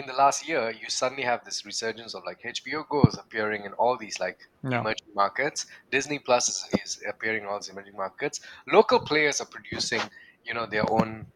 [0.00, 3.64] in the last year you suddenly have this resurgence of like HBO Go is appearing
[3.64, 4.84] in all these like Yeah.
[4.84, 5.66] emerging markets.
[5.90, 8.40] Disney Plus is, is appearing in all these emerging markets.
[8.68, 10.00] Local players are producing,
[10.44, 11.26] you know, their own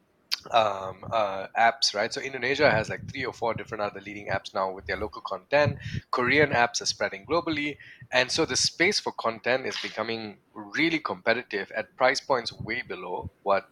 [0.52, 2.12] um, uh, apps, right?
[2.12, 5.22] So Indonesia has like three or four different other leading apps now with their local
[5.22, 5.78] content.
[6.10, 7.76] Korean apps are spreading globally,
[8.12, 13.30] and so the space for content is becoming really competitive at price points way below
[13.42, 13.64] what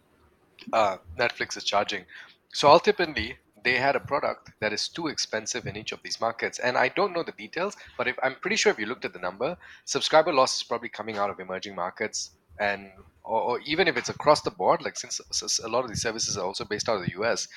[0.73, 2.05] uh, Netflix is charging.
[2.53, 6.59] So ultimately, they had a product that is too expensive in each of these markets.
[6.59, 9.13] And I don't know the details, but if, I'm pretty sure if you looked at
[9.13, 12.37] the number, subscriber loss is probably coming out of emerging markets.
[12.61, 12.91] And
[13.25, 15.21] or, or even if it's across the board, like since
[15.61, 17.49] a lot of these services are also based out of the US,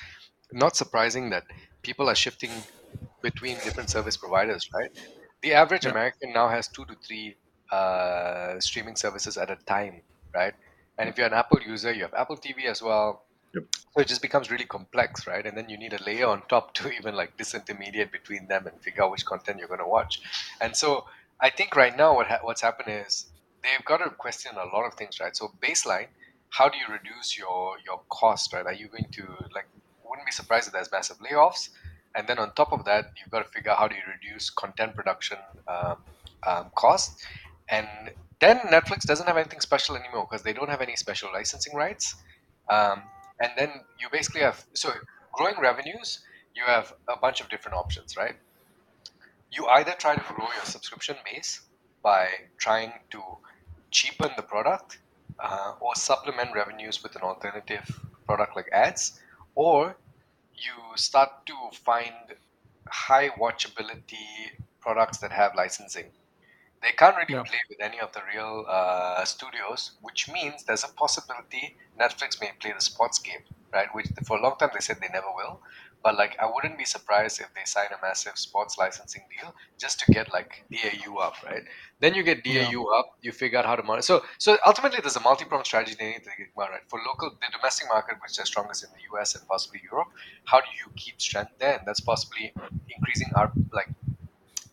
[0.52, 1.44] not surprising that
[1.82, 2.66] people are shifting
[3.22, 4.90] between different service providers, right?
[5.42, 5.92] The average Yeah.
[5.92, 7.36] American now has two to three
[7.72, 10.02] uh, streaming services at a time,
[10.34, 10.54] right?
[10.98, 13.25] And if you're an Apple user, you have Apple TV as well.
[13.54, 13.64] Yep.
[13.74, 15.46] So it just becomes really complex, right?
[15.46, 18.80] And then you need a layer on top to even like disintermediate between them and
[18.80, 20.20] figure out which content you're going to watch.
[20.60, 21.04] And so
[21.40, 23.26] I think right now what ha- what's happened is
[23.62, 25.36] they've got to question a lot of things, right?
[25.36, 26.08] So baseline,
[26.50, 28.66] how do you reduce your your cost, right?
[28.66, 29.22] Are you going to
[29.54, 29.66] like?
[30.08, 31.70] Wouldn't be surprised if there's massive layoffs.
[32.14, 34.48] And then on top of that, you've got to figure out how do you reduce
[34.50, 35.36] content production
[35.68, 35.96] um,
[36.46, 37.22] um, costs.
[37.68, 37.86] And
[38.40, 42.14] then Netflix doesn't have anything special anymore because they don't have any special licensing rights.
[42.70, 43.02] Um,
[43.40, 43.70] and then
[44.00, 44.90] you basically have so
[45.32, 46.20] growing revenues.
[46.54, 48.36] You have a bunch of different options, right?
[49.50, 51.60] You either try to grow your subscription base
[52.02, 53.20] by trying to
[53.90, 54.98] cheapen the product
[55.38, 59.20] uh, or supplement revenues with an alternative product like ads,
[59.54, 59.96] or
[60.54, 62.14] you start to find
[62.88, 66.06] high watchability products that have licensing.
[66.86, 67.44] They can't really Yeah.
[67.44, 72.52] play with any of the real uh, studios, which means there's a possibility Netflix may
[72.60, 73.42] play the sports game,
[73.74, 73.88] right?
[73.94, 75.60] Which for a long time they said they never will.
[76.04, 79.98] But like, I wouldn't be surprised if they sign a massive sports licensing deal just
[80.00, 81.64] to get like DAU up, right?
[82.00, 82.98] Then you get DAU Yeah.
[82.98, 84.04] up, you figure out how to monetize.
[84.04, 86.82] So, so ultimately, there's a multi-pronged strategy they need to think about, right?
[86.88, 90.08] For local, the domestic market, which is strongest in the US and possibly Europe,
[90.44, 91.78] how do you keep strength there?
[91.78, 92.54] And that's possibly
[92.88, 93.88] increasing our like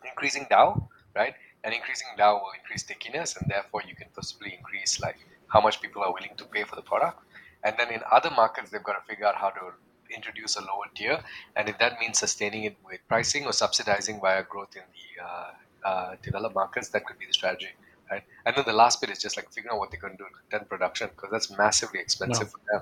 [0.05, 1.33] increasing DAU, right?
[1.63, 5.81] And increasing DAU will increase stickiness, and therefore you can possibly increase like how much
[5.81, 7.19] people are willing to pay for the product.
[7.63, 9.73] And then in other markets, they've got to figure out how to
[10.13, 11.19] introduce a lower tier,
[11.55, 15.51] and if that means sustaining it with pricing or subsidizing via growth in the uh,
[15.85, 17.69] uh, developed markets, that could be the strategy.
[18.11, 18.23] right?
[18.45, 20.25] And then the last bit is just like figuring out what they're going to do
[20.25, 22.81] in content production because that's massively expensive for them,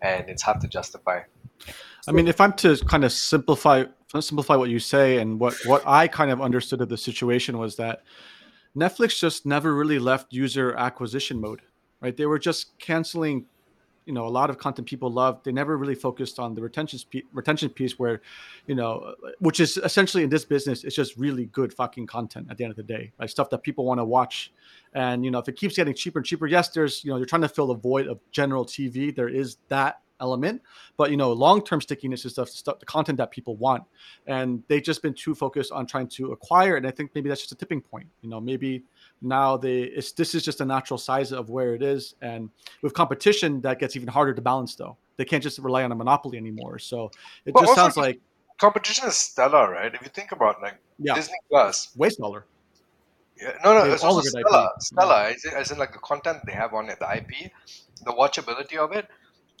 [0.00, 1.20] and it's hard to justify.
[2.08, 3.84] I mean, if I'm to kind of simplify
[4.14, 7.56] Uh, simplify what you say, and what what I kind of understood of the situation
[7.56, 8.02] was that
[8.76, 11.62] Netflix just never really left user acquisition mode,
[12.00, 12.14] right?
[12.14, 13.46] They were just canceling,
[14.04, 15.46] you know, a lot of content people loved.
[15.46, 18.20] They never really focused on the retention spe- retention piece, where,
[18.66, 22.58] you know, which is essentially in this business, it's just really good fucking content at
[22.58, 23.30] the end of the day, right?
[23.30, 24.52] Stuff that people want to watch,
[24.92, 27.24] and you know, if it keeps getting cheaper and cheaper, yes, there's you know, you're
[27.24, 29.14] trying to fill the void of general TV.
[29.14, 30.62] There is that element
[30.96, 33.82] but you know long-term stickiness is stuff, stuff the content that people want
[34.26, 37.42] and they've just been too focused on trying to acquire and i think maybe that's
[37.42, 38.82] just a tipping point you know maybe
[39.20, 42.48] now they it's this is just a natural size of where it is and
[42.80, 45.94] with competition that gets even harder to balance though they can't just rely on a
[45.94, 47.10] monopoly anymore so
[47.44, 48.18] it just sounds like
[48.62, 49.92] Competition is stellar, right?
[49.92, 52.46] If you think about like yeah Disney Plus, way smaller
[53.36, 54.46] Yeah, no, no, it's all also look at IP.
[54.46, 54.70] Stella.
[54.78, 57.50] Stella, as in, as in like the content they have on it, the IP,
[58.04, 59.08] the watchability of it.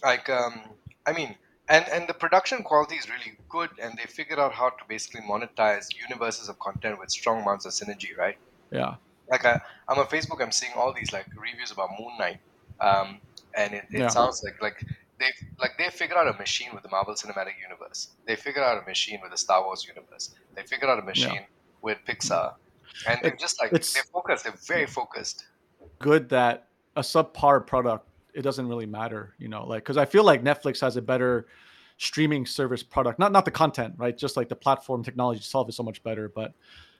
[0.02, 0.76] Like, um,
[1.06, 1.36] I mean,
[1.68, 5.22] and and the production quality is really good, and they figured out how to basically
[5.22, 8.36] monetize universes of content with strong amounts of synergy, right?
[8.70, 8.96] yeah
[9.30, 12.40] Like, I, I'm on Facebook, I'm seeing all these like reviews about Moon Knight,
[12.80, 13.20] um,
[13.56, 14.10] and it, it Yeah.
[14.10, 14.84] sounds like like
[15.20, 15.30] they
[15.60, 18.16] like they figured out a machine with the Marvel Cinematic Universe.
[18.26, 20.34] They figured out a machine with the Star Wars universe.
[20.56, 21.46] They figured out a machine
[21.82, 22.52] with Pixar,
[23.06, 24.44] and they're just like they're focused.
[24.44, 25.44] They're very focused.
[25.98, 30.24] good that a subpar product it doesn't really matter you know like because i feel
[30.24, 31.46] like netflix has a better
[31.98, 34.18] streaming service product not not the content right?
[34.18, 36.52] Just like the platform technology itself is so much better but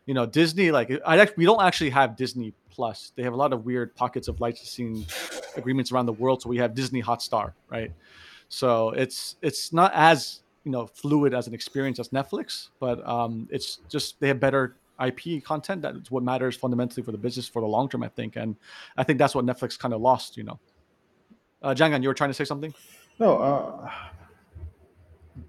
[0.07, 3.13] you know disney like i we don't actually have disney plus.
[3.17, 5.05] They have a lot of weird pockets of licensing
[5.57, 7.93] agreements around the world so we have disney hotstar right?
[8.49, 13.49] So it's it's not as you know fluid as an experience as netflix but um
[13.51, 15.83] it's just they have better ip content.
[15.83, 18.55] That's what matters fundamentally for the business for the long term i think and
[18.97, 20.61] i think that's what netflix kind of lost you know
[21.63, 22.75] uh Jianggan you were trying to say something?
[23.19, 23.91] No, uh,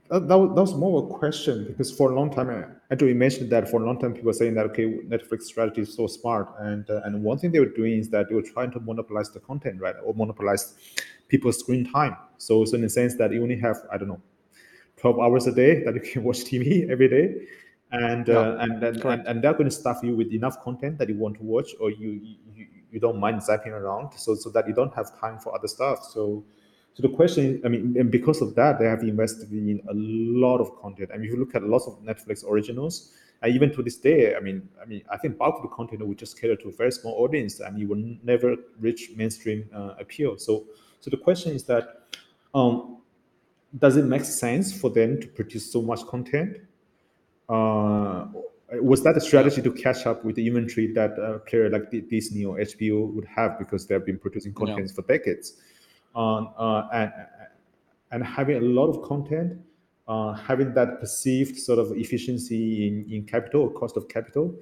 [0.10, 2.64] that, that, was, that was more of a question because for a long time, uh,
[2.92, 5.82] Andrew, you mentioned that for a long time, people were saying that okay, Netflix strategy
[5.82, 8.44] is so smart, and uh, and one thing they were doing is that they were
[8.44, 10.76] trying to monopolize the content, right, or monopolize
[11.30, 12.16] people's screen time.
[12.38, 14.22] So, so in the sense that you only have I don't know,
[14.98, 17.48] twelve hours a day that you can watch TV every day,
[17.92, 21.10] and uh, and, and, and and they're going to stuff you with enough content that
[21.10, 22.20] you want to watch, or you
[22.54, 25.68] you, you don't mind zapping around, so so that you don't have time for other
[25.68, 26.00] stuff.
[26.14, 26.46] So.
[26.96, 30.60] So the question, I mean, and because of that, they have invested in a lot
[30.60, 31.10] of content.
[31.12, 34.36] I mean, if you look at lots of Netflix originals, and even to this day,
[34.36, 36.72] I mean, I mean, I think bulk of the content will just cater to a
[36.72, 40.38] very small audience, and you will never reach mainstream uh, appeal.
[40.38, 40.66] So,
[41.00, 41.84] so the question is that,
[42.54, 42.98] um,
[43.80, 46.58] does it make sense for them to produce so much content?
[47.50, 48.28] Uh,
[48.82, 52.46] was that a strategy to catch up with the inventory that a player like Disney
[52.46, 55.58] or HBO would have because they have been producing content for decades?
[56.16, 57.12] um, uh, and
[58.12, 59.60] and having a lot of content,
[60.08, 64.56] uh, having that perceived sort of efficiency in, in capital or cost of capital,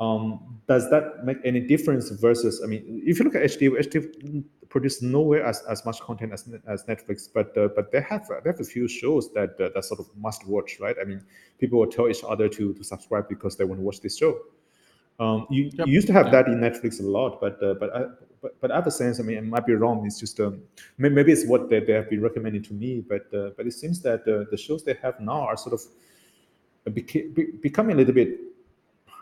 [0.00, 2.60] um, does that make any difference versus?
[2.62, 6.48] I mean, if you look at HBO, HBO produce nowhere as, as much content as,
[6.68, 9.84] as Netflix, but uh, but they have they have a few shows that uh, that
[9.84, 10.96] sort of must watch, right?
[11.00, 11.24] I mean,
[11.58, 14.38] people will tell each other to to subscribe because they want to watch this show.
[15.20, 15.86] Um, you, Yep.
[15.88, 16.42] you used to have Yeah.
[16.42, 18.04] that in Netflix a lot, but uh, but I,
[18.40, 19.18] but but I have a sense.
[19.18, 20.06] I mean, it might be wrong.
[20.06, 20.62] It's just um,
[20.96, 24.00] maybe it's what they, they have been recommending to me, but uh, but it seems
[24.02, 25.82] that uh, the shows they have now are sort of
[26.94, 28.38] becoming a little bit,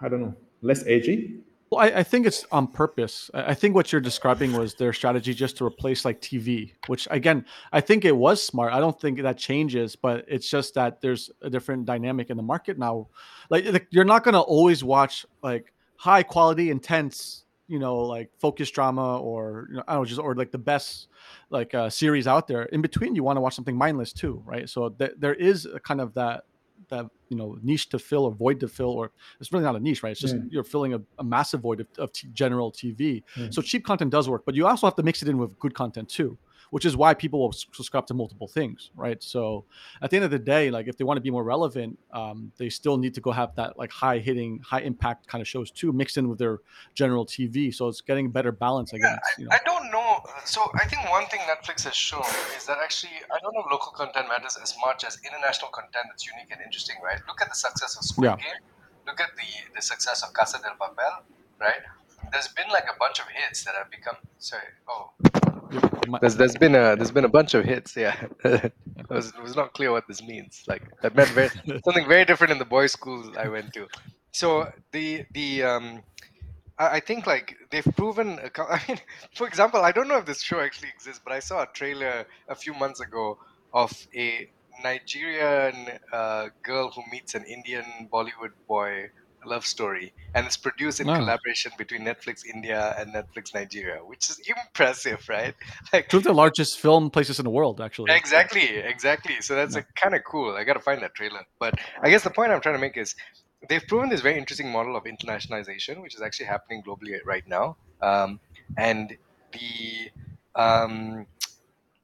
[0.02, 1.40] I don't know, less edgy.
[1.70, 3.28] Well, I, I think it's on purpose.
[3.34, 7.44] I think what you're describing was their strategy just to replace like TV, which again,
[7.72, 8.72] I think it was smart.
[8.72, 12.42] I don't think that changes, but it's just that there's a different dynamic in the
[12.42, 13.08] market now.
[13.50, 18.70] Like, like you're not gonna always watch like high quality, intense, you know, like focus
[18.70, 21.08] drama or you know, I don't know, just or like the best
[21.50, 22.62] like uh, series out there.
[22.64, 24.68] In between, you want to watch something mindless too, right?
[24.68, 26.44] So th- there is a kind of that
[26.88, 29.10] that you know niche to fill or void to fill or
[29.40, 30.42] it's really not a niche right it's just Yeah.
[30.50, 33.46] you're filling a, a massive void of, of t- general tv Yeah.
[33.46, 33.54] Mm.
[33.54, 35.74] so cheap content does work but you also have to mix it in with good
[35.74, 36.38] content too
[36.70, 39.64] which is why people will subscribe to multiple things right so
[40.02, 42.52] at the end of the day like if they want to be more relevant um,
[42.56, 45.70] they still need to go have that like high hitting high impact kind of shows
[45.70, 46.60] too mixed in with their
[46.94, 50.20] general tv so it's getting better balance i guess you know I don't know.
[50.44, 52.24] So I think one thing Netflix has shown
[52.56, 56.06] is that actually I don't know if local content matters as much as international content
[56.10, 57.20] that's unique and interesting, right?
[57.28, 58.36] Look at the success of Squid Yeah.
[58.36, 58.62] Game.
[59.06, 61.22] Look at the the success of Casa del Papel,
[61.60, 61.82] right?
[62.32, 64.70] There's been like a bunch of hits that have become sorry.
[64.88, 65.12] Oh,
[66.20, 67.96] There's there's been a there's been a bunch of hits.
[67.96, 68.72] Yeah, it
[69.08, 70.62] was it was not clear what this means.
[70.66, 71.48] Like that meant very,
[71.84, 73.86] something very different in the boys' school I went to.
[74.32, 76.02] So the the um,
[76.78, 78.38] I, I think like they've proven.
[78.58, 78.98] I mean,
[79.34, 82.26] for example, I don't know if this show actually exists, but I saw a trailer
[82.48, 83.38] a few months ago
[83.72, 84.48] of a
[84.82, 89.10] Nigerian uh, girl who meets an Indian Bollywood boy
[89.46, 94.40] love story, and it's produced in collaboration between Netflix India and Netflix Nigeria, which is
[94.46, 95.54] impressive, right?
[95.92, 98.12] Like Two of the largest film places in the world, actually.
[98.12, 99.40] Exactly, exactly.
[99.40, 100.54] So that's like kind of cool.
[100.56, 101.44] I gotta find that trailer.
[101.58, 103.14] But I guess the point I'm trying to make is
[103.68, 107.76] they've proven this very interesting model of internationalization, which is actually happening globally right now.
[108.02, 108.40] Um,
[108.76, 109.16] and
[109.52, 110.10] the
[110.54, 111.26] um,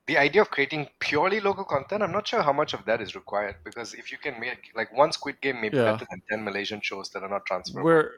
[0.07, 3.15] the idea of creating purely local content, I'm not sure how much of that is
[3.15, 5.93] required because if you can make like one Squid Game maybe Yeah.
[5.93, 7.85] better than ten Malaysian shows that are not transferable.
[7.87, 8.11] We're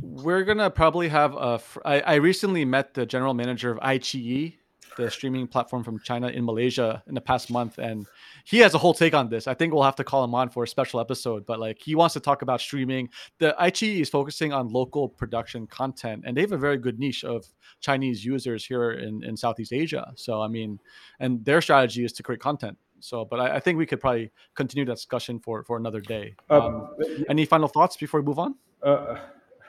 [0.00, 1.58] we're gonna probably have a.
[1.58, 4.54] fr- I, I recently met the general manager of iQIYI,
[4.96, 8.06] the streaming platform from China in Malaysia, in the past month, and
[8.44, 9.46] he has a whole take on this.
[9.46, 11.46] I think we'll have to call him on for a special episode.
[11.46, 13.08] But like, he wants to talk about streaming.
[13.38, 17.24] The iQIYI is focusing on local production content, and they have a very good niche
[17.24, 17.46] of
[17.80, 20.12] Chinese users here in in Southeast Asia.
[20.16, 20.80] So I mean,
[21.20, 22.78] and their strategy is to create content.
[23.00, 26.34] So, but I, I think we could probably continue that discussion for for another day.
[26.50, 26.88] Um, Um,
[27.28, 28.54] any final thoughts before we move on?
[28.82, 29.16] Uh,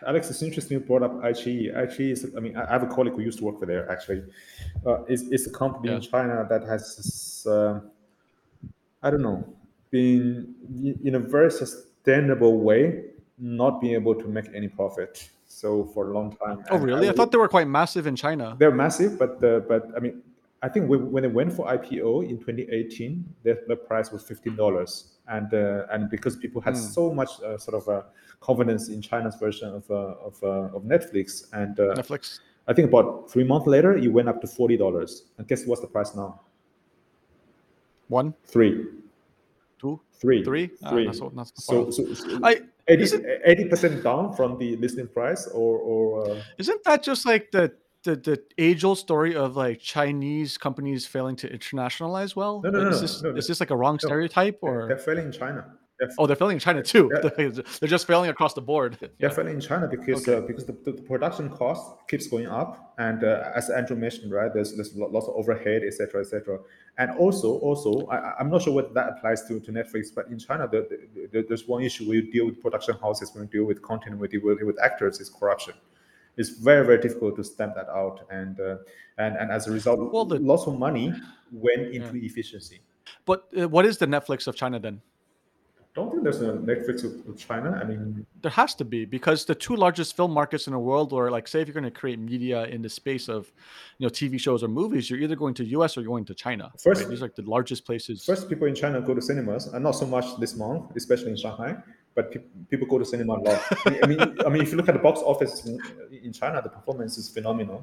[0.05, 1.75] Alex, it's interesting you brought up iQIYI.
[1.75, 3.89] iQIYI is, I mean, I I have a colleague who used to work for there
[3.91, 4.23] actually.
[4.85, 7.79] Uh, it's, it's a company in China that has, this, uh,
[9.01, 9.43] I don't know,
[9.89, 10.53] been
[11.03, 13.05] in a very sustainable way,
[13.39, 15.29] not being able to make any profit.
[15.47, 16.63] So for a long time.
[16.69, 17.07] Oh, really?
[17.07, 18.55] I would- thought they were quite massive in China.
[18.59, 20.21] they're massive, but uh, but I mean,
[20.61, 24.55] I think when, when they went for IPO in 2018, their, their price was fifteen
[24.55, 26.82] dollars, and uh, and because people had Hmm.
[26.97, 28.01] so much uh, sort of uh,
[28.39, 32.39] confidence in China's version of uh, of, uh, of Netflix, and uh, Netflix.
[32.67, 35.23] I think about three months later, it went up to forty dollars.
[35.38, 36.41] And guess what's the price now?
[38.09, 38.86] One, Three.
[40.19, 40.43] Three.
[40.43, 40.71] three.
[40.84, 41.05] Ah, Three.
[41.05, 45.45] not so- not so so, so, so I 80 percent down from the listing price,
[45.53, 47.71] or or uh, isn't that just like the
[48.03, 52.61] the, the age old story of like Chinese companies failing to internationalize well?
[52.63, 54.97] No, no, Like, no, is this no, is this like a wrong stereotype or they're
[54.97, 55.65] failing in China.
[55.99, 57.09] They're Oh, they're failing in China too.
[57.11, 57.29] Yeah.
[57.79, 59.09] They're just failing across the board.
[59.19, 62.93] They're failing in China because uh, because the, the, the production cost keeps going up,
[62.99, 66.59] and uh, as Andrew mentioned, right, there's there's lots of overhead, etc., etc.
[66.99, 70.39] And also, also, I, I'm not sure whether that applies to, to Netflix, but in
[70.39, 73.49] China, the, the, the, there's one issue where you deal with production houses, when you
[73.49, 75.75] deal with content, when you deal with, with actors, is corruption.
[76.38, 78.77] It's very very difficult to stamp that out, and uh,
[79.17, 81.11] and and as a result, Well, the- lots of money
[81.51, 82.79] went into efficiency.
[83.25, 85.01] But uh, what is the Netflix of China then?
[85.95, 87.71] Don't think there's a Netflix of, of China.
[87.81, 91.11] I mean, There has to be because the two largest film markets in the world,
[91.11, 93.51] or like say if you're going to create media in the space of,
[93.97, 96.35] you know, TV shows or movies, you're either going to US or you're going to
[96.35, 96.71] China.
[96.83, 97.09] First- right?
[97.09, 98.23] these are like the largest places.
[98.23, 101.38] First, people in China go to cinemas, and not so much this month, especially in
[101.38, 101.77] Shanghai.
[102.18, 103.61] But pe- people go to cinema a lot.
[104.03, 105.76] I mean, I mean, if you look at the box office in,
[106.28, 107.80] in China, the performance is phenomenal.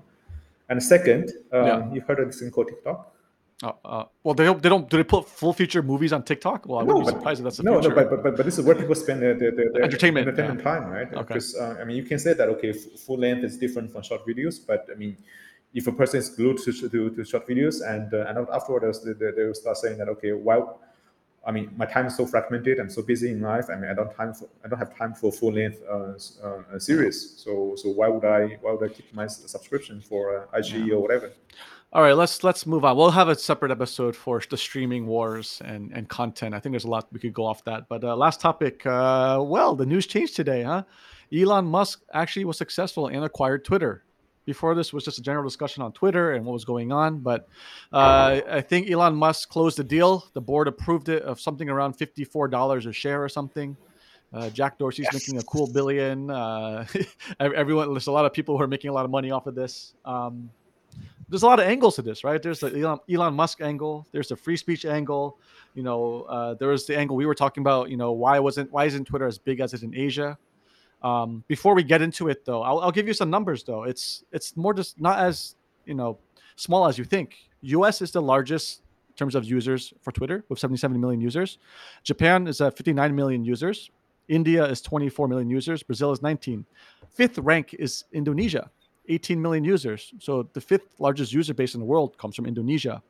[0.68, 1.24] And second,
[1.56, 1.92] um, Yeah.
[1.92, 2.98] you've heard of this thing called TikTok.
[3.62, 4.60] Uh, uh, well, they don't.
[4.62, 4.86] They don't.
[4.90, 6.66] Do they put full feature movies on TikTok?
[6.68, 7.90] Well, I wouldn't be surprised if that's the no, future.
[7.90, 10.26] no, but, but, but, but this is where people spend their, their, their, their Entertainment,
[10.26, 10.70] entertainment yeah.
[10.72, 11.10] time, right?
[11.12, 11.22] Okay.
[11.28, 14.02] Because uh, I mean, you can say that okay, f- full length is different from
[14.02, 15.14] short videos, but I mean,
[15.80, 19.14] if a person is glued to to, to short videos, and uh, and afterwards they,
[19.20, 20.56] they, they will start saying that okay, why?
[21.46, 22.78] I mean, my time is so fragmented.
[22.78, 23.66] I'm so busy in life.
[23.70, 26.14] I mean, I don't time for I don't have time for full length uh,
[26.46, 27.34] uh, series.
[27.36, 31.00] So so why would I why would I keep my subscription for uh, IG or
[31.00, 31.32] whatever?
[31.92, 32.96] All right, let's let's move on.
[32.96, 36.54] We'll have a separate episode for the streaming wars and and content.
[36.54, 37.88] I think there's a lot we could go off that.
[37.88, 38.84] But uh, last topic.
[38.86, 40.84] Uh, well, the news changed today, huh?
[41.32, 44.03] Elon Musk actually was successful and acquired Twitter.
[44.44, 47.48] Before this was just a general discussion on Twitter and what was going on, but
[47.92, 50.26] uh, I think Elon Musk closed the deal.
[50.34, 53.76] The board approved it of something around fifty-four dollars a share or something.
[54.34, 56.28] Uh, Jack Dorsey's making a cool billion.
[56.28, 56.84] Uh,
[57.40, 59.54] everyone, there's a lot of people who are making a lot of money off of
[59.54, 59.94] this.
[60.04, 60.50] Um,
[61.28, 62.42] there's a lot of angles to this, right?
[62.42, 64.06] There's the Elon, Elon Musk angle.
[64.12, 65.38] There's the free speech angle.
[65.74, 67.90] You know, uh, there was the angle we were talking about.
[67.90, 70.36] You know, why wasn't why isn't Twitter as big as it in Asia?
[71.04, 73.62] Um, before we get into it, though, I'll, I'll give you some numbers.
[73.62, 76.18] Though it's it's more just not as you know
[76.56, 77.36] small as you think.
[77.60, 78.00] U.S.
[78.02, 78.80] is the largest
[79.10, 81.58] in terms of users for Twitter with 77 million users.
[82.02, 83.90] Japan is at 59 million users.
[84.28, 85.82] India is 24 million users.
[85.82, 86.64] Brazil is 19.
[87.10, 88.70] Fifth rank is Indonesia,
[89.08, 90.14] 18 million users.
[90.18, 93.02] So the fifth largest user base in the world comes from Indonesia.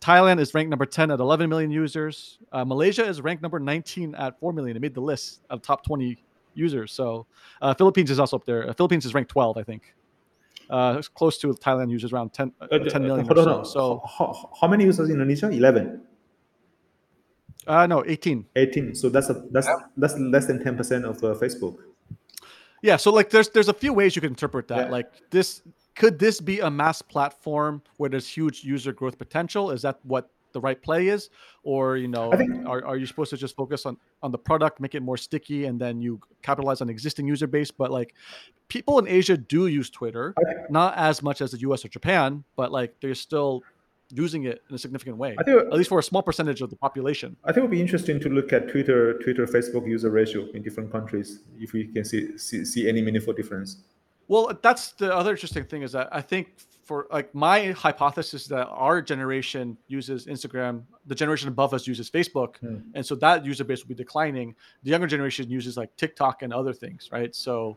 [0.00, 2.38] Thailand is ranked number 10 at 11 million users.
[2.52, 4.76] Uh, Malaysia is ranked number 19 at 4 million.
[4.76, 6.18] It made the list of top 20
[6.54, 6.92] users.
[6.92, 7.26] So
[7.62, 8.68] uh, Philippines is also up there.
[8.68, 9.94] Uh, Philippines is ranked 12, I think.
[10.68, 13.58] Uh, it's close to Thailand users around 10, uh, 10 million hold or on, so.
[13.58, 13.64] on.
[13.64, 15.50] So how, how many users in Indonesia?
[15.50, 16.02] Eleven.
[17.66, 18.46] uh, no, 18.
[18.56, 21.76] 18 so that's a that's that's less than 10% of uh, facebook
[22.82, 24.86] Yeah, so like there's there's a few ways you can interpret that.
[24.86, 24.90] Yeah.
[24.90, 25.62] Like this
[25.94, 29.70] could this be a mass platform where there's huge user growth potential?
[29.70, 31.30] Is that what the right play is?
[31.62, 34.80] Or you know, think- are, are you supposed to just focus on on the product,
[34.80, 37.70] make it more sticky, and then you capitalize on existing user base?
[37.70, 38.14] But like
[38.68, 42.44] people in Asia do use Twitter, think- not as much as the US or Japan,
[42.56, 43.62] but like they're still
[44.12, 45.36] using it in a significant way.
[45.38, 47.36] I think At least for a small percentage of the population.
[47.44, 50.62] I think it would be interesting to look at Twitter, Twitter, Facebook user ratio in
[50.62, 53.76] different countries if we can see see, see any meaningful difference.
[54.26, 56.54] Well, that's the other interesting thing is that I think
[56.90, 62.56] for like my hypothesis that our generation uses Instagram, the generation above us uses Facebook,
[62.56, 62.78] Hmm.
[62.96, 64.56] and so that user base will be declining.
[64.82, 67.32] The younger generation uses like TikTok and other things, right?
[67.32, 67.76] So,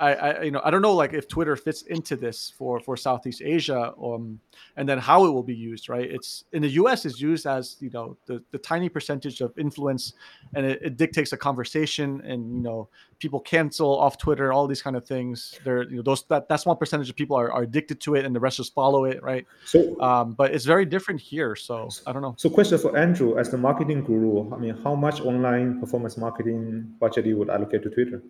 [0.00, 2.96] I, I you know I don't know like if Twitter fits into this for for
[2.96, 4.40] Southeast Asia, um,
[4.76, 6.10] and then how it will be used, right?
[6.10, 7.04] It's in the U.S.
[7.04, 10.14] is used as you know the the tiny percentage of influence,
[10.54, 14.82] and it, it dictates a conversation, and you know people cancel off Twitter, all these
[14.82, 15.58] kind of things.
[15.64, 18.24] They're you know those that, that small percentage of people are, are addicted to it,
[18.24, 19.46] and the rest just follow it, right?
[19.64, 22.34] So, Um, but it's very different here, so I don't know.
[22.36, 26.94] so question for Andrew, as the marketing guru, I mean, how much online performance marketing
[27.00, 28.22] budget you would allocate to Twitter?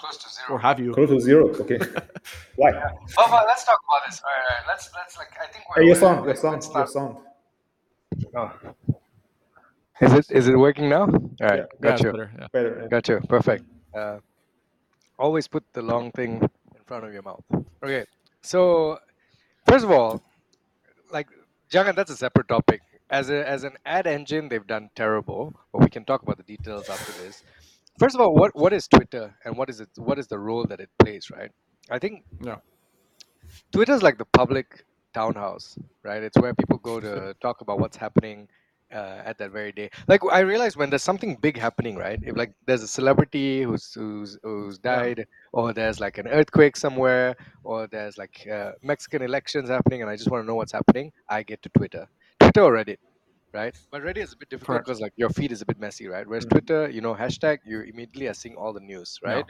[0.00, 0.46] Close to zero.
[0.50, 0.92] Or have you?
[0.94, 1.48] Close to zero.
[1.62, 1.78] Okay.
[2.56, 2.70] Why?
[3.18, 4.20] Oh, but let's talk about this.
[4.22, 4.64] All right, all right.
[4.68, 5.82] Let's let's like I think we're.
[5.82, 7.16] Hey, your we're- sound, your let's- sound, your start- sound.
[8.36, 8.52] Oh.
[10.00, 11.02] Is it is it working now?
[11.02, 11.56] All right, Yeah.
[11.56, 12.10] Yeah, got it's you.
[12.12, 12.46] better, yeah.
[12.52, 12.78] Better.
[12.82, 12.88] yeah.
[12.88, 13.20] Got you.
[13.28, 13.64] Perfect.
[13.94, 14.18] Uh,
[15.18, 16.40] always put the long thing
[16.76, 17.42] in front of your mouth.
[17.82, 18.04] Okay.
[18.42, 18.98] So,
[19.66, 20.22] first of all,
[21.10, 21.26] like
[21.72, 22.80] Jianggan, that's a separate topic.
[23.10, 25.52] As a as an ad engine, they've done terrible.
[25.72, 27.42] But we can talk about the details after this.
[27.98, 29.88] First of all, what what is Twitter and what is it?
[29.96, 31.30] What is the role that it plays?
[31.30, 31.50] Right.
[31.90, 32.56] I think Yeah.
[33.74, 34.84] is like the public
[35.14, 36.22] townhouse, right?
[36.22, 38.48] It's where people go to talk about what's happening
[38.92, 39.90] uh, at that very day.
[40.06, 42.20] Like I realize when there's something big happening, right?
[42.22, 44.96] If like there's a celebrity who's who's who's Yeah.
[44.96, 50.10] died, or there's like an earthquake somewhere, or there's like uh, Mexican elections happening, and
[50.10, 52.06] I just want to know what's happening, I get to Twitter,
[52.40, 52.98] Twitter or Reddit.
[53.54, 56.06] Right, but Reddit is a bit difficult because like your feed is a bit messy,
[56.06, 56.26] right?
[56.28, 56.50] Whereas Mhm.
[56.50, 59.46] Twitter, you know, hashtag, you immediately are seeing all the news, right?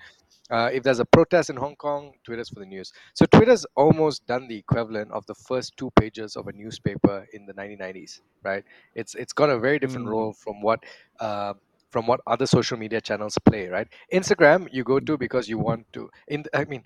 [0.51, 2.93] Uh, if there's a protest in Hong Kong, Twitter's for the news.
[3.15, 7.47] So Twitter's almost done the equivalent of the first two pages of a newspaper in
[7.47, 8.65] the 1990s, right?
[8.95, 10.11] It's it's got a very different Mm.
[10.11, 10.85] role from what
[11.21, 11.55] uh,
[11.91, 13.89] from what other social media channels play, right?
[14.13, 16.09] Instagram you go to because you want to.
[16.29, 16.85] In I mean,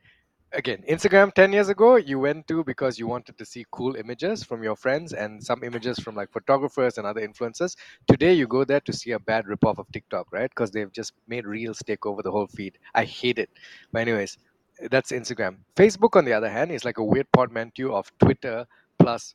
[0.53, 4.43] again, Instagram 10 years ago you went to because you wanted to see cool images
[4.45, 7.77] from your friends and some images from like photographers and other influencers.
[8.07, 10.51] Today you go there to see a bad ripoff of TikTok, right?
[10.51, 12.79] Because they've just made reels take over the whole feed.
[12.95, 13.51] I hate it.
[13.93, 14.39] But anyways,
[14.91, 15.57] that's Instagram.
[15.77, 18.67] Facebook, on the other hand, is like a weird portmanteau of Twitter
[18.99, 19.35] plus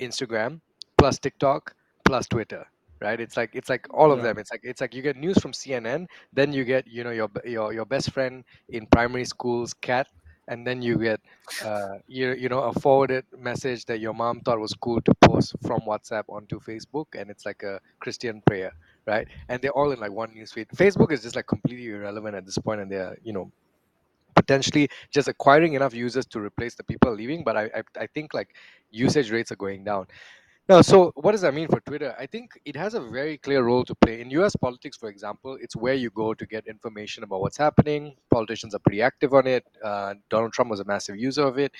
[0.00, 0.60] Instagram
[0.98, 2.64] plus TikTok plus Twitter.
[3.00, 3.20] Right?
[3.20, 4.24] It's like it's like all of Yeah.
[4.24, 4.38] them.
[4.38, 7.28] It's like it's like you get news from CNN, then you get you know your
[7.44, 10.06] your your best friend in primary school's cat,
[10.48, 11.20] and then you get
[11.62, 15.54] uh, you you know a forwarded message that your mom thought was cool to post
[15.62, 18.72] from WhatsApp onto Facebook, and it's like a Christian prayer,
[19.06, 19.26] right?
[19.48, 20.68] And they're all in like one newsfeed.
[20.74, 23.50] Facebook is just like completely irrelevant at this point, and they're you know
[24.34, 27.44] potentially just acquiring enough users to replace the people leaving.
[27.44, 28.54] But I I, I think like
[28.90, 30.06] usage rates are going down.
[30.66, 32.16] Now, so what does that mean for Twitter?
[32.18, 34.22] I think it has a very clear role to play.
[34.22, 38.14] In US politics, for example, it's where you go to get information about what's happening.
[38.30, 39.64] Politicians are pretty active on it.
[39.84, 41.72] Uh, Donald Trump was a massive user of it.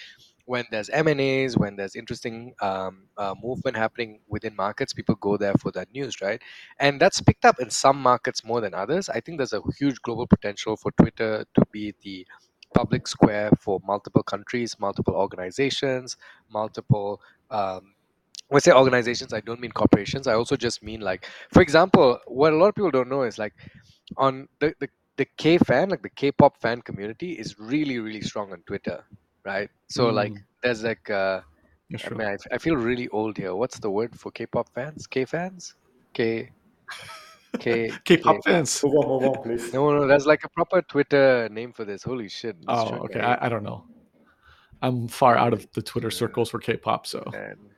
[0.44, 5.54] When there's M&As, when there's interesting um, uh, movement happening within markets, people go there
[5.54, 6.42] for that news, right?
[6.78, 9.08] And that's picked up in some markets more than others.
[9.08, 12.26] I think there's a huge global potential for Twitter to be the
[12.74, 16.18] public square for multiple countries, multiple organizations,
[16.50, 17.93] multiple um,
[18.48, 20.26] when I say organizations, I don't mean corporations.
[20.26, 23.38] I also just mean like, for example, what a lot of people don't know is
[23.38, 23.54] like,
[24.16, 28.52] on the the, the K fan, like the K-pop fan community, is really really strong
[28.52, 29.04] on Twitter,
[29.44, 29.70] right?
[29.88, 30.44] So like, Mm.
[30.62, 31.40] there's like, uh,
[31.90, 33.54] That's I mean, I, I feel really old here.
[33.54, 35.06] What's the word for K-pop fans?
[35.06, 35.74] K fans?
[36.14, 36.50] K,
[37.58, 38.82] K, K-pop K- fans.
[38.84, 39.72] Move on, move on, please.
[39.72, 42.02] No, no, there's like a proper Twitter name for this.
[42.02, 42.56] Holy shit!
[42.60, 43.20] this Oh, okay.
[43.20, 43.84] I I, I don't know.
[44.82, 47.70] I'm far out of the Twitter circles for K-pop, so and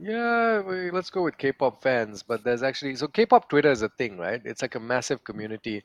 [0.00, 2.22] yeah, we, let's go with K-pop fans.
[2.22, 4.40] But there's actually so K-pop Twitter is a thing, right?
[4.44, 5.82] It's like a massive community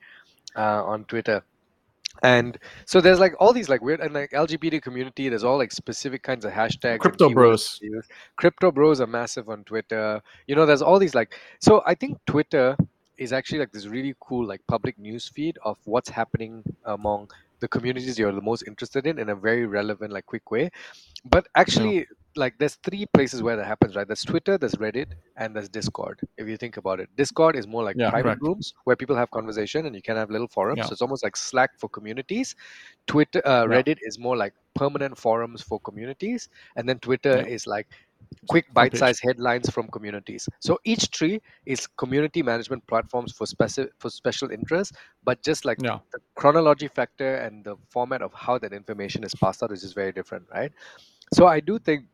[0.56, 1.44] uh, on Twitter,
[2.22, 5.30] and so there's like all these like weird and like LGBT community.
[5.30, 7.00] There's all like specific kinds of hashtags.
[7.00, 7.80] Crypto bros.
[8.36, 10.22] Crypto bros are massive on Twitter.
[10.48, 11.82] You know, there's all these like so.
[11.86, 12.78] I think Twitter
[13.18, 17.30] is actually like this really cool like public news feed of what's happening among
[17.64, 20.66] the communities you're the most interested in in a very relevant like quick way
[21.34, 22.06] but actually
[22.36, 24.08] like there's three places where that happens, right?
[24.08, 26.20] There's Twitter, there's Reddit, and there's Discord.
[26.38, 29.30] If you think about it, Discord is more like Yeah, private rooms where people have
[29.32, 30.80] conversation and you can have little forums.
[30.80, 30.86] Yeah.
[30.86, 32.56] So it's almost like Slack for communities.
[33.08, 33.76] Twitter, uh, Yeah.
[33.76, 37.56] Reddit is more like permanent forums for communities, and then Twitter Yeah.
[37.56, 37.88] is like
[38.50, 40.48] quick bite-sized headlines from communities.
[40.60, 45.80] So each tree is community management platforms for specific for special interests, but just like
[45.80, 46.00] Yeah.
[46.14, 49.96] the chronology factor and the format of how that information is passed out is just
[49.96, 50.72] very different, right?
[51.34, 52.06] So I do think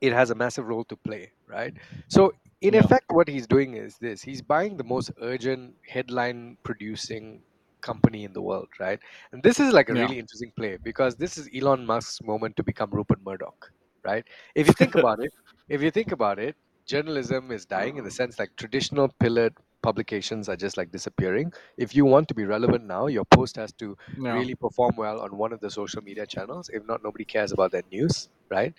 [0.00, 1.74] it has a massive role to play, right?
[2.08, 2.80] So in Yeah.
[2.80, 7.42] effect, what he's doing is this: he's buying the most urgent headline-producing
[7.82, 8.98] company in the world, right?
[9.32, 10.00] And this is like a Yeah.
[10.02, 13.72] really interesting play because this is Elon Musk's moment to become Rupert Murdoch,
[14.04, 14.26] right?
[14.54, 15.32] If you think about it,
[15.68, 20.48] if you think about it, journalism is dying in the sense like traditional pillared publications
[20.48, 21.52] are just like disappearing.
[21.76, 24.44] If you want to be relevant now, your post has to Yeah.
[24.44, 26.70] really perform well on one of the social media channels.
[26.72, 28.74] If not, nobody cares about that news, right?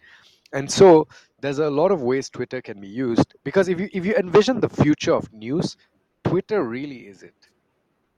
[0.53, 1.07] And so
[1.41, 4.59] there's a lot of ways Twitter can be used because if you if you envision
[4.61, 5.75] the future of news,
[6.23, 7.49] Twitter really is it.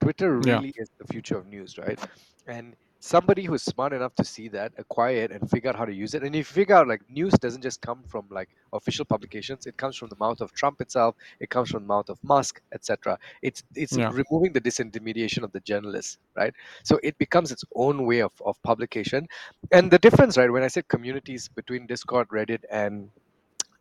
[0.01, 0.61] Twitter Yeah.
[0.61, 1.99] really is the future of news, right?
[2.47, 5.85] And somebody who's smart enough to see that, uh, acquire it, and figure out how
[5.85, 6.23] to use it.
[6.23, 9.77] And if you figure out like news doesn't just come from like official publications, it
[9.77, 13.17] comes from the mouth of Trump itself, it comes from the mouth of Musk, etc.
[13.41, 14.09] It's it's Yeah.
[14.11, 16.53] removing the disintermediation of the journalist, right?
[16.83, 19.27] So it becomes its own way of, of publication.
[19.71, 23.11] And the difference, right, when I said communities between Discord, Reddit, and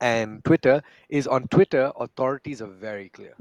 [0.01, 3.35] and Twitter is on Twitter, authorities are very clear,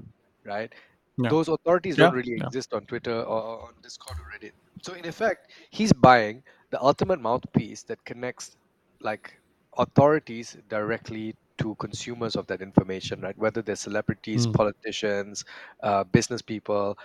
[0.46, 0.72] right?
[1.18, 1.30] Yeah.
[1.30, 4.54] Those authorities Yeah, don't really exist on Twitter or or on Discord or Reddit.
[4.86, 8.56] So in effect, he's buying the ultimate mouthpiece that connects
[9.02, 9.34] like
[9.80, 13.36] authorities directly to consumers of that information, right?
[13.36, 14.54] Whether they're celebrities, Mm.
[14.54, 15.44] politicians,
[15.82, 17.00] uh, business people,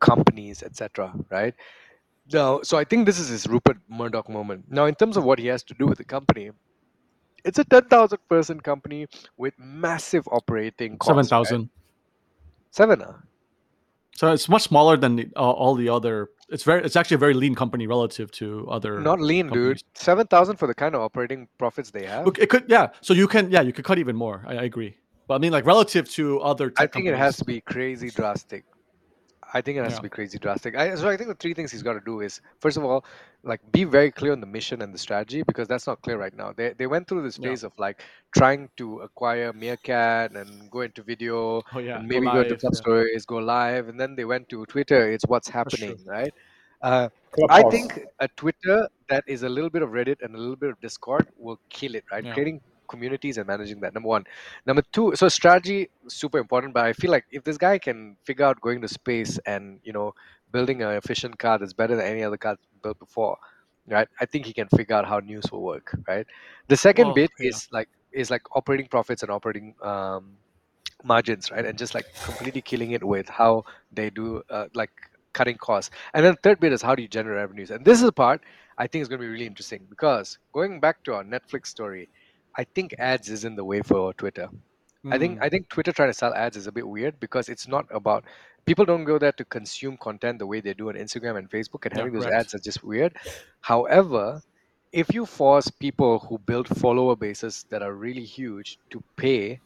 [0.00, 1.12] companies, etc.
[1.28, 1.54] Right?
[2.32, 4.64] Now, so I think this is his Rupert Murdoch moment.
[4.70, 6.52] Now, in terms of what he has to do with the company,
[7.44, 11.10] it's a ten thousand person company with massive operating costs.
[11.10, 11.28] Seven right?
[11.28, 11.70] thousand.
[12.70, 13.02] Seven.
[13.02, 13.20] ah?
[14.16, 16.30] So it's much smaller than the, uh, all the other.
[16.48, 16.82] It's very.
[16.82, 19.00] It's actually a very lean company relative to other.
[19.00, 19.82] Not lean, companies.
[19.82, 19.98] dude.
[19.98, 22.24] Seven thousand for the kind of operating profits they have.
[22.24, 22.64] Look, it could.
[22.66, 22.88] Yeah.
[23.02, 23.50] So you can.
[23.50, 24.42] Yeah, you could cut even more.
[24.46, 24.96] I, I agree.
[25.28, 26.72] But I mean, like relative to other.
[26.78, 28.64] I think it has to be crazy drastic.
[29.54, 29.96] I think it has Yeah.
[29.96, 30.76] to be crazy drastic.
[30.76, 33.04] I, so I think the three things he's got to do is first of all,
[33.44, 36.34] like be very clear on the mission and the strategy because that's not clear right
[36.34, 36.52] now.
[36.52, 37.50] They they went through this Yeah.
[37.50, 38.02] phase of like
[38.34, 41.98] trying to acquire Meerkat and go into video Oh yeah.
[41.98, 42.78] and go maybe go into live, some yeah.
[42.84, 45.10] stories, go live, and then they went to Twitter.
[45.10, 45.88] It's what's true.
[45.88, 46.34] happening, right?
[46.82, 47.08] Uh,
[47.48, 50.70] I think a Twitter that is a little bit of Reddit and a little bit
[50.70, 52.24] of Discord will kill it, right?
[52.24, 52.34] Yeah.
[52.34, 53.94] Creating communities and managing that.
[53.94, 54.24] Number one.
[54.66, 58.44] Number two, so strategy super important, but I feel like if this guy can figure
[58.44, 60.14] out going to space and you know
[60.52, 63.36] building an efficient car that's better than any other car built before,
[63.88, 64.08] right?
[64.20, 66.26] I think he can figure out how news will work, right?
[66.68, 67.48] The second bit yeah.
[67.48, 70.36] is like is like operating profits and operating um,
[71.04, 71.64] margins, right?
[71.64, 74.90] And just like completely killing it with how they do uh, like
[75.32, 75.90] cutting costs.
[76.14, 77.70] And then the third bit is how do you generate revenues?
[77.70, 78.40] And this is the part
[78.78, 82.08] I think is going to be really interesting because going back to our Netflix story,
[82.56, 84.48] I think ads is in the way for Twitter.
[85.10, 85.42] I think Mm.
[85.42, 88.24] I think Twitter trying to sell ads is a bit weird because it's not about
[88.66, 91.84] people don't go there to consume content the way they do on Instagram and Facebook,
[91.86, 92.40] and Yeah, having those correct.
[92.40, 93.16] ads are just weird.
[93.60, 94.42] However,
[94.92, 99.60] if you force people who build follower bases that are really huge to pay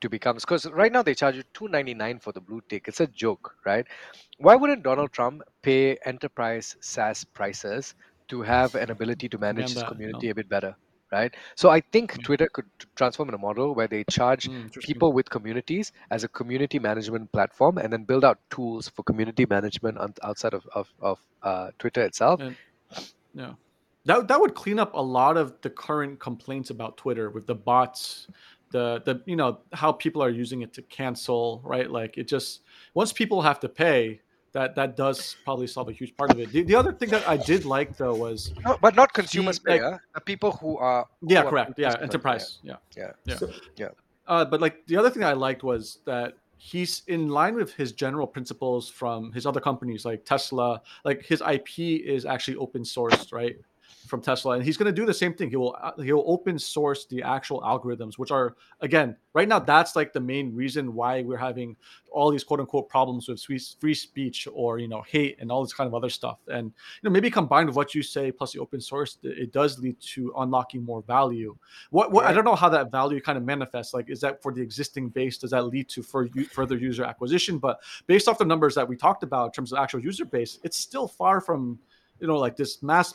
[0.00, 2.88] to become because right now they charge you two ninety nine for the blue tick.
[2.88, 3.86] It's a joke, right?
[4.38, 7.94] Why wouldn't Donald Trump pay enterprise SaaS prices
[8.28, 9.92] to have an ability to manage his that, no.
[9.92, 10.76] community a bit better,
[11.12, 11.34] right?
[11.56, 12.24] So I think Mm.
[12.24, 12.66] Twitter could
[12.96, 17.30] transform in a model where they charge Mm, people with communities as a community management
[17.32, 21.70] platform and then build out tools for community management on, outside of, of, of uh,
[21.78, 22.40] Twitter itself.
[22.40, 22.56] And
[23.34, 23.52] yeah,
[24.04, 27.54] that that would clean up a lot of the current complaints about Twitter with the
[27.54, 28.28] bots,
[28.72, 31.90] the the you know how people are using it to cancel, right?
[31.90, 32.62] Like it just
[32.94, 34.20] once people have to pay,
[34.52, 36.50] that that does probably solve a huge part of it.
[36.52, 39.80] The, the other thing that I did like though was No, but not consumers like-
[39.80, 39.98] pay, huh?
[40.14, 42.76] the people who are who yeah, are correct, yeah, customers, enterprise, yeah.
[42.96, 43.12] Yeah.
[43.24, 43.36] Yeah.
[43.36, 43.50] So-
[44.26, 47.90] Uh, but like the other thing I liked was that he's in line with his
[47.90, 50.80] general principles from his other companies like Tesla.
[51.04, 53.56] Like his IP is actually open sourced, right?
[54.12, 55.48] From Tesla, and he's going to do the same thing.
[55.48, 59.96] He will uh, he'll open source the actual algorithms, which are again right now that's
[59.96, 61.76] like the main reason why we're having
[62.10, 65.62] all these quote unquote problems with free, free speech or you know hate and all
[65.62, 66.40] this kind of other stuff.
[66.48, 69.78] And you know maybe combined with what you say plus the open source, it does
[69.78, 71.56] lead to unlocking more value.
[71.88, 73.94] What, what I don't know how that value kind of manifests.
[73.94, 75.38] Like, is that for the existing base?
[75.38, 77.56] Does that lead to for further user acquisition?
[77.56, 80.58] But based off the numbers that we talked about in terms of actual user base,
[80.64, 81.78] it's still far from,
[82.20, 83.14] you know, like this mass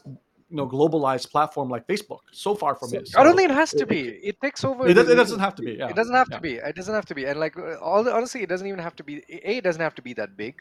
[0.49, 2.19] you know globalized platform like Facebook.
[2.31, 3.09] So far from So- it.
[3.15, 4.09] I don't think it has to be.
[4.31, 4.87] It takes over.
[4.87, 5.73] it, does, the- it doesn't have to be.
[5.73, 5.89] Yeah.
[5.89, 6.37] It doesn't have yeah.
[6.37, 6.53] to be.
[6.55, 7.25] It doesn't have to be.
[7.25, 9.23] And like all honestly, it doesn't even have to be.
[9.29, 10.55] A, it doesn't have to be that big.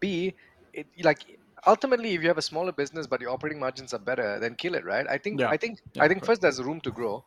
[0.00, 0.34] B,
[0.72, 4.38] it like ultimately, if you have a smaller business but your operating margins are better,
[4.38, 5.06] then kill it, right?
[5.08, 5.40] I think.
[5.40, 5.50] Yeah.
[5.50, 5.80] I think.
[5.94, 6.26] Yeah, I think correct.
[6.26, 7.24] first there's room to grow.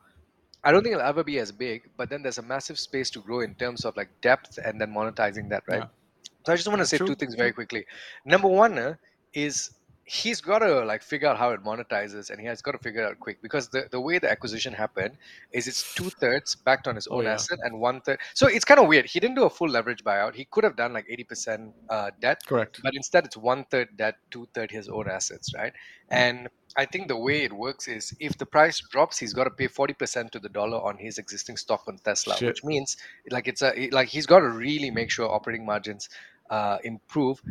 [0.64, 3.20] I don't think it'll ever be as big, but then there's a massive space to
[3.20, 5.84] grow in terms of like depth and then monetizing that, right?
[5.84, 6.30] Yeah.
[6.46, 7.08] So I just want to say true.
[7.08, 7.86] two things very quickly.
[8.26, 8.96] Number one uh,
[9.34, 9.72] is
[10.10, 13.04] he's got to like figure out how it monetizes, and he has got to figure
[13.04, 15.16] it out quick because the, the way the acquisition happened
[15.52, 17.34] is it's two thirds backed on his Oh, own yeah.
[17.34, 18.20] asset and one third.
[18.34, 19.06] So it's kind of weird.
[19.06, 20.34] He didn't do a full leverage buyout.
[20.36, 22.80] He could have done like eighty percent uh, debt, Correct.
[22.82, 25.74] but instead it's one third debt, two third his own assets, right?
[26.10, 29.52] And I think the way it works is if the price drops, he's got to
[29.52, 32.48] pay forty percent to the dollar on his existing stock on Tesla, Shit.
[32.48, 32.98] which means
[33.30, 36.10] like it's a like he's got to really make sure operating margins
[36.50, 37.42] uh, improve.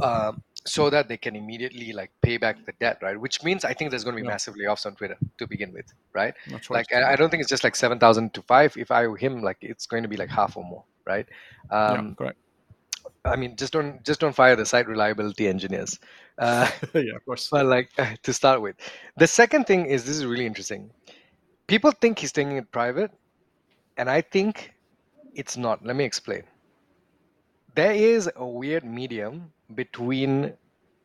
[0.00, 3.18] Um, so that they can immediately like pay back the debt, right?
[3.20, 4.32] Which means I think there's going to be Yeah.
[4.34, 6.34] massive layoffs on Twitter to begin with, right?
[6.74, 8.76] Like I, I don't think it's just like seven thousand to five.
[8.76, 11.26] If I were him, like it's going to be like half or more, right?
[11.86, 12.38] yeah, Um, correct.
[13.24, 15.98] I mean, just don't just don't fire the site reliability engineers.
[16.38, 17.48] Uh, yeah, of course.
[17.50, 17.90] but like
[18.22, 18.76] to start with,
[19.16, 20.90] the second thing is this is really interesting.
[21.66, 23.12] People think he's taking it private,
[23.96, 24.74] and I think
[25.34, 25.84] it's not.
[25.84, 26.44] Let me explain.
[27.74, 30.52] There is a weird medium between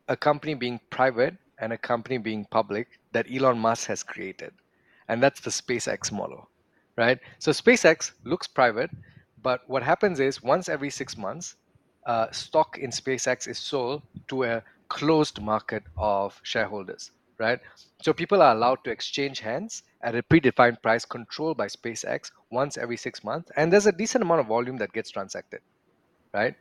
[0.07, 4.53] a company being private and a company being public that Elon Musk has created,
[5.07, 6.49] and that's the SpaceX model,
[6.98, 7.19] right?
[7.40, 8.90] So SpaceX looks private,
[9.41, 11.56] but what happens is once every six months,
[12.06, 17.60] uh, stock in SpaceX is sold to a closed market of shareholders, right?
[18.02, 22.77] So people are allowed to exchange hands at a predefined price controlled by SpaceX once
[22.77, 25.61] every six months, and there's a decent amount of volume that gets transacted,
[26.34, 26.56] right?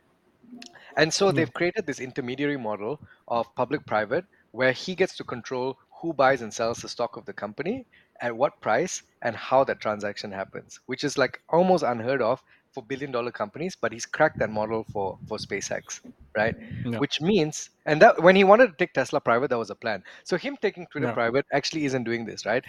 [0.97, 1.35] And so Mm.
[1.35, 6.53] they've created this intermediary model of public-private where he gets to control who buys and
[6.53, 7.85] sells the stock of the company
[8.21, 12.83] at what price and how that transaction happens, which is like almost unheard of for
[12.83, 13.75] billion-dollar companies.
[13.75, 16.01] But he's cracked that model for for SpaceX,
[16.35, 16.55] right?
[16.85, 16.99] Yeah.
[16.99, 20.03] Which means, and that when he wanted to take Tesla private, that was a plan.
[20.23, 21.13] So him taking Twitter Yeah.
[21.13, 22.63] private actually isn't doing this, right?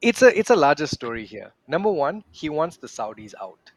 [0.00, 1.52] It's a it's a larger story here.
[1.66, 3.72] Number one, he wants the Saudis out,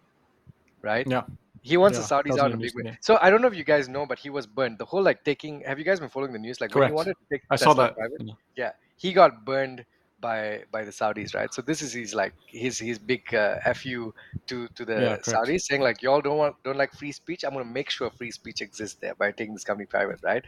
[0.82, 1.08] right?
[1.08, 1.24] Yeah.
[1.62, 2.98] He wants Yeah, the Saudis out in a big way.
[3.02, 4.80] So I don't know if you guys know, but he was burned.
[4.80, 5.62] The whole like taking.
[5.62, 6.60] Have you guys been following the news?
[6.60, 6.96] Like when he Correct.
[6.96, 7.96] wanted to take I saw that.
[7.96, 8.38] private, know.
[8.56, 9.86] yeah, he got burned
[10.20, 11.54] by by the Saudis, right?
[11.54, 14.14] So this is his like his his big uh, fu
[14.48, 15.46] to to the Yeah, correct.
[15.46, 17.44] Saudis, saying like y'all don't want don't like free speech.
[17.44, 20.44] I'm gonna make sure free speech exists there by taking this company private, right?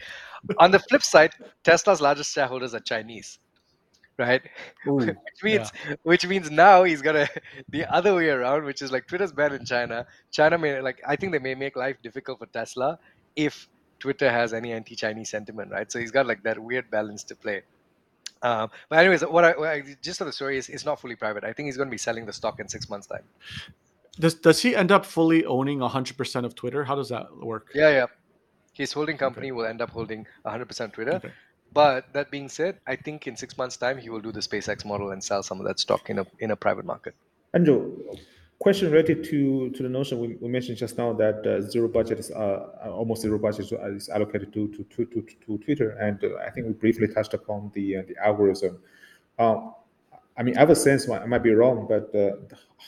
[0.59, 1.31] On the flip side,
[1.63, 3.39] Tesla's largest shareholders are Chinese,
[4.17, 4.41] right?
[4.85, 5.71] which means
[6.03, 7.27] which means now he's gonna
[7.69, 10.05] the other way around, which is like Twitter's banned in China.
[10.31, 12.99] China may like I think they may make life difficult for Tesla
[13.35, 13.67] if
[13.99, 15.91] Twitter has any anti-Chinese sentiment, right?
[15.91, 17.63] So he's got like that weird balance to play.
[18.41, 21.15] Um, but anyways, what I, what I gist of the story is it's not fully
[21.15, 21.45] private.
[21.45, 23.23] I think he's going to be selling the stock in six months' time.
[24.19, 26.83] Does does he end up fully owning hundred percent of Twitter?
[26.83, 27.69] How does that work?
[27.73, 28.05] Yeah, yeah.
[28.73, 31.13] His holding company will end up holding 100% Twitter.
[31.13, 31.31] Okay.
[31.73, 34.85] But that being said, I think in six months' time he will do the SpaceX
[34.85, 37.15] model and sell some of that stock in a in a private market.
[37.53, 37.77] Andrew,
[38.59, 42.19] question related to, to the notion we, we mentioned just now that uh, zero budget
[42.19, 46.47] is uh, almost zero budget is allocated to to, to, to, to Twitter, and uh,
[46.47, 48.79] I think we briefly touched upon the uh, the algorithm.
[49.39, 49.71] Uh,
[50.37, 52.37] I mean, I have a sense I might be wrong, but uh,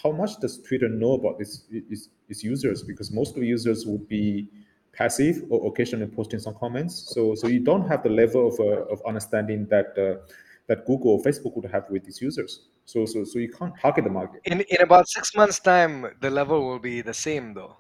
[0.02, 2.84] how much does Twitter know about its, its its users?
[2.84, 4.48] Because most of the users would be
[4.96, 7.14] passive or occasionally posting some comments.
[7.14, 10.26] So so you don't have the level of, uh, of understanding that uh,
[10.68, 12.68] that Google or Facebook would have with its users.
[12.86, 14.42] So so so you can't target the market.
[14.46, 17.78] In in about six months' time, the level will be the same though.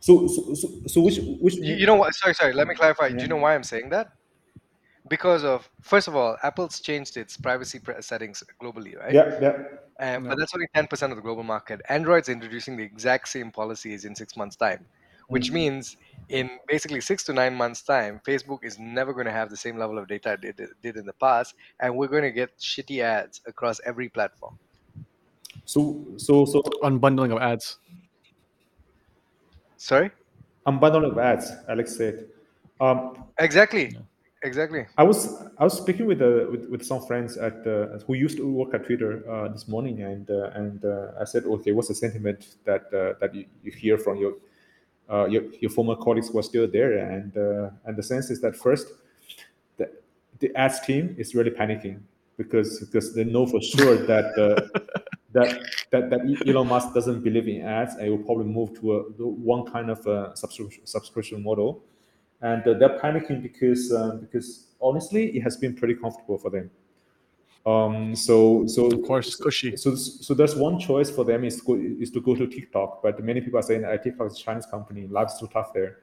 [0.00, 2.14] So so so, so which which You, you know what?
[2.14, 2.52] Sorry, sorry.
[2.52, 3.10] Let me clarify.
[3.10, 4.08] Do you know why I'm saying that?
[5.08, 9.12] Because of first of all, Apple's changed its privacy settings globally, right?
[9.14, 9.56] yeah yeah
[10.00, 10.30] Um, Yeah.
[10.30, 11.80] But that's only 10% of the global market.
[11.88, 14.86] Android's introducing the exact same policies in six months' time,
[15.28, 15.96] which means
[16.28, 19.78] in basically six to nine months' time, Facebook is never going to have the same
[19.78, 23.02] level of data it did, did in the past, and we're going to get shitty
[23.02, 24.58] ads across every platform.
[25.64, 27.78] so so so Unbundling of ads.
[29.76, 30.10] Sorry?
[30.66, 32.26] unbundling of ads alex said
[32.80, 33.96] um, Exactly.
[34.42, 34.86] Exactly.
[34.98, 38.36] I was I was speaking with uh, with, with some friends at uh, who used
[38.36, 41.88] to work at Twitter uh, this morning, and uh, and uh, I said, okay, what's
[41.88, 44.34] the sentiment that uh, that you, you hear from your,
[45.10, 46.98] uh, your your former colleagues were still there?
[46.98, 48.88] And uh, and the sense is that first,
[49.76, 49.90] the
[50.40, 52.00] the ads team is really panicking
[52.36, 54.80] because because they know for sure that uh,
[55.32, 55.60] that,
[55.90, 59.00] that that Elon Musk doesn't believe in ads, and he will probably move to a
[59.26, 61.82] one kind of a subscription subscription model
[62.42, 66.70] and uh, they're panicking because um, because honestly it has been pretty comfortable for them
[67.66, 69.76] Um, so so Of course, cushy.
[69.76, 73.02] So so there's one choice for them is to go, is to go to TikTok,
[73.02, 75.98] but many people are saying that TikTok is a Chinese company, life's too tough there,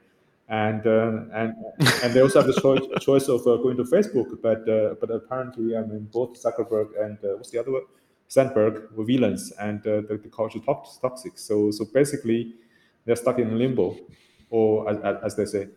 [0.50, 1.56] and uh, and
[2.04, 5.10] and they also have the choice choice of uh, going to Facebook, but uh, but
[5.10, 7.84] apparently I mean both Zuckerberg and uh, what's the other one?
[8.28, 11.38] Sandberg were villains, and uh, the, the culture is toxic.
[11.38, 12.56] So so basically,
[13.06, 13.96] they're stuck in limbo,
[14.50, 15.70] or as, as they say.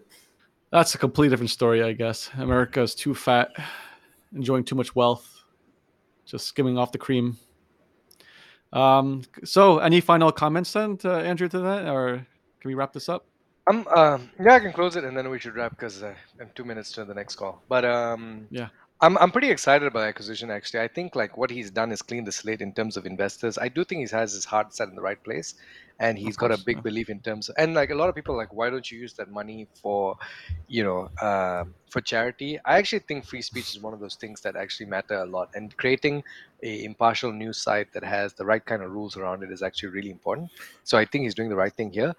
[0.72, 2.28] That's a completely different story, I guess.
[2.38, 3.52] America is too fat,
[4.34, 5.36] enjoying too much wealth
[6.26, 7.38] just skimming off the cream.
[8.72, 12.26] Um, so, any final comments then, to Andrew, to that, or
[12.60, 13.24] can we wrap this up?
[13.68, 16.50] Um, uh, yeah, I can close it and then we should wrap because uh, I'm
[16.54, 17.62] two minutes to the next call.
[17.68, 18.68] But um, yeah,
[19.00, 20.50] I'm I'm pretty excited about the acquisition.
[20.50, 23.58] Actually, I think like what he's done is clean the slate in terms of investors.
[23.58, 25.54] I do think he has his heart set in the right place,
[25.98, 26.82] and he's got a big yeah.
[26.82, 28.98] belief in terms of, and like a lot of people are like why don't you
[28.98, 30.16] use that money for
[30.68, 32.58] you know uh, for charity?
[32.64, 35.50] I actually think free speech is one of those things that actually matter a lot
[35.54, 36.22] and creating
[36.62, 39.90] a impartial news site that has the right kind of rules around it is actually
[39.90, 40.50] really important.
[40.84, 42.14] So i think he's doing the right thing here.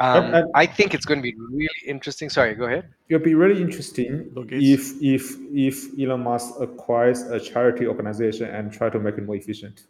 [0.00, 2.30] Um, And- and- i think it's going to be really interesting.
[2.30, 2.88] Sorry go ahead.
[3.08, 8.90] It'll be really interesting if if if Elon Musk acquires a charity organization and try
[8.90, 9.82] to make it more efficient.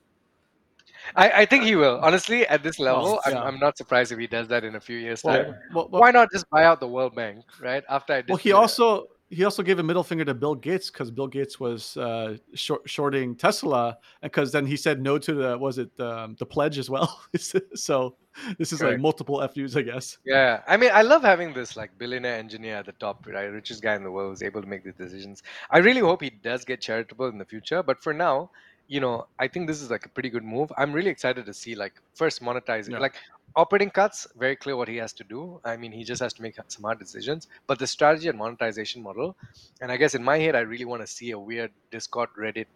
[1.16, 1.98] I, I think he will.
[2.02, 3.36] Honestly, at this level, I'm.
[3.36, 5.54] I'm not surprised if he does that in a few years' time.
[5.74, 7.84] well, well, Why not just buy out the World Bank, right?
[7.88, 8.56] After I did well, he that.
[8.56, 12.38] also he also gave a middle finger to Bill Gates because Bill Gates was uh,
[12.54, 16.46] short, shorting Tesla, and because then he said no to the was it um, the
[16.46, 17.20] pledge as well.
[17.74, 18.16] so
[18.58, 20.18] this is like multiple FUs, I guess.
[20.24, 23.44] Yeah, I mean, I love having this like billionaire engineer at the top, right?
[23.44, 25.42] Richest guy in the world who's able to make these decisions.
[25.70, 27.82] I really hope he does get charitable in the future.
[27.82, 28.50] But for now,
[28.88, 30.72] you know, I think this is like a pretty good move.
[30.78, 32.98] I'm really excited to see like first monetizing, Yeah.
[33.06, 33.16] like
[33.54, 34.26] operating cuts.
[34.38, 35.60] Very clear what he has to do.
[35.64, 37.48] I mean, he just has to make some hard decisions.
[37.66, 39.36] But the strategy and monetization model,
[39.82, 42.66] and I guess in my head, I really want to see a weird Discord, Reddit,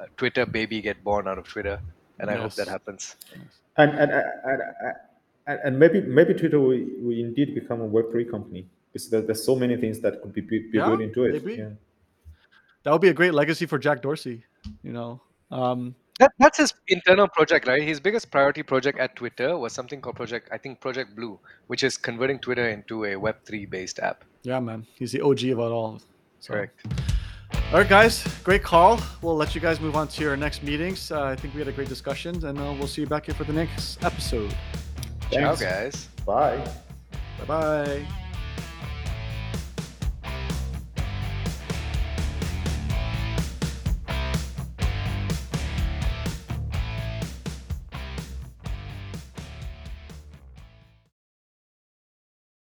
[0.00, 1.80] uh, Twitter baby get born out of Twitter,
[2.18, 3.16] and I hope that happens.
[3.76, 4.62] And and and,
[5.46, 9.20] and, and maybe maybe Twitter will, will indeed become a Web three company because there,
[9.22, 11.32] there's so many things that could be, be, be Yeah, built into it.
[11.32, 11.54] maybe.
[11.62, 11.68] Yeah.
[12.82, 14.44] That would be a great legacy for Jack Dorsey.
[14.82, 15.20] You know,
[15.50, 17.82] um, That, that's his internal project, right?
[17.82, 21.82] His biggest priority project at Twitter was something called Project, I think Project Blue, which
[21.82, 24.24] is converting Twitter into a Web3 based app.
[24.42, 26.00] yeah, man, he's the OG of it all.
[26.40, 26.86] So- Correct.
[27.72, 29.00] All right, guys, great call.
[29.22, 31.10] We'll let you guys move on to your next meetings.
[31.10, 33.34] Uh, I think we had a great discussion, and uh, we'll see you back here
[33.34, 34.54] for the next episode.
[35.32, 36.08] Ciao, guys.
[36.26, 36.58] Bye.
[37.38, 38.06] Bye bye.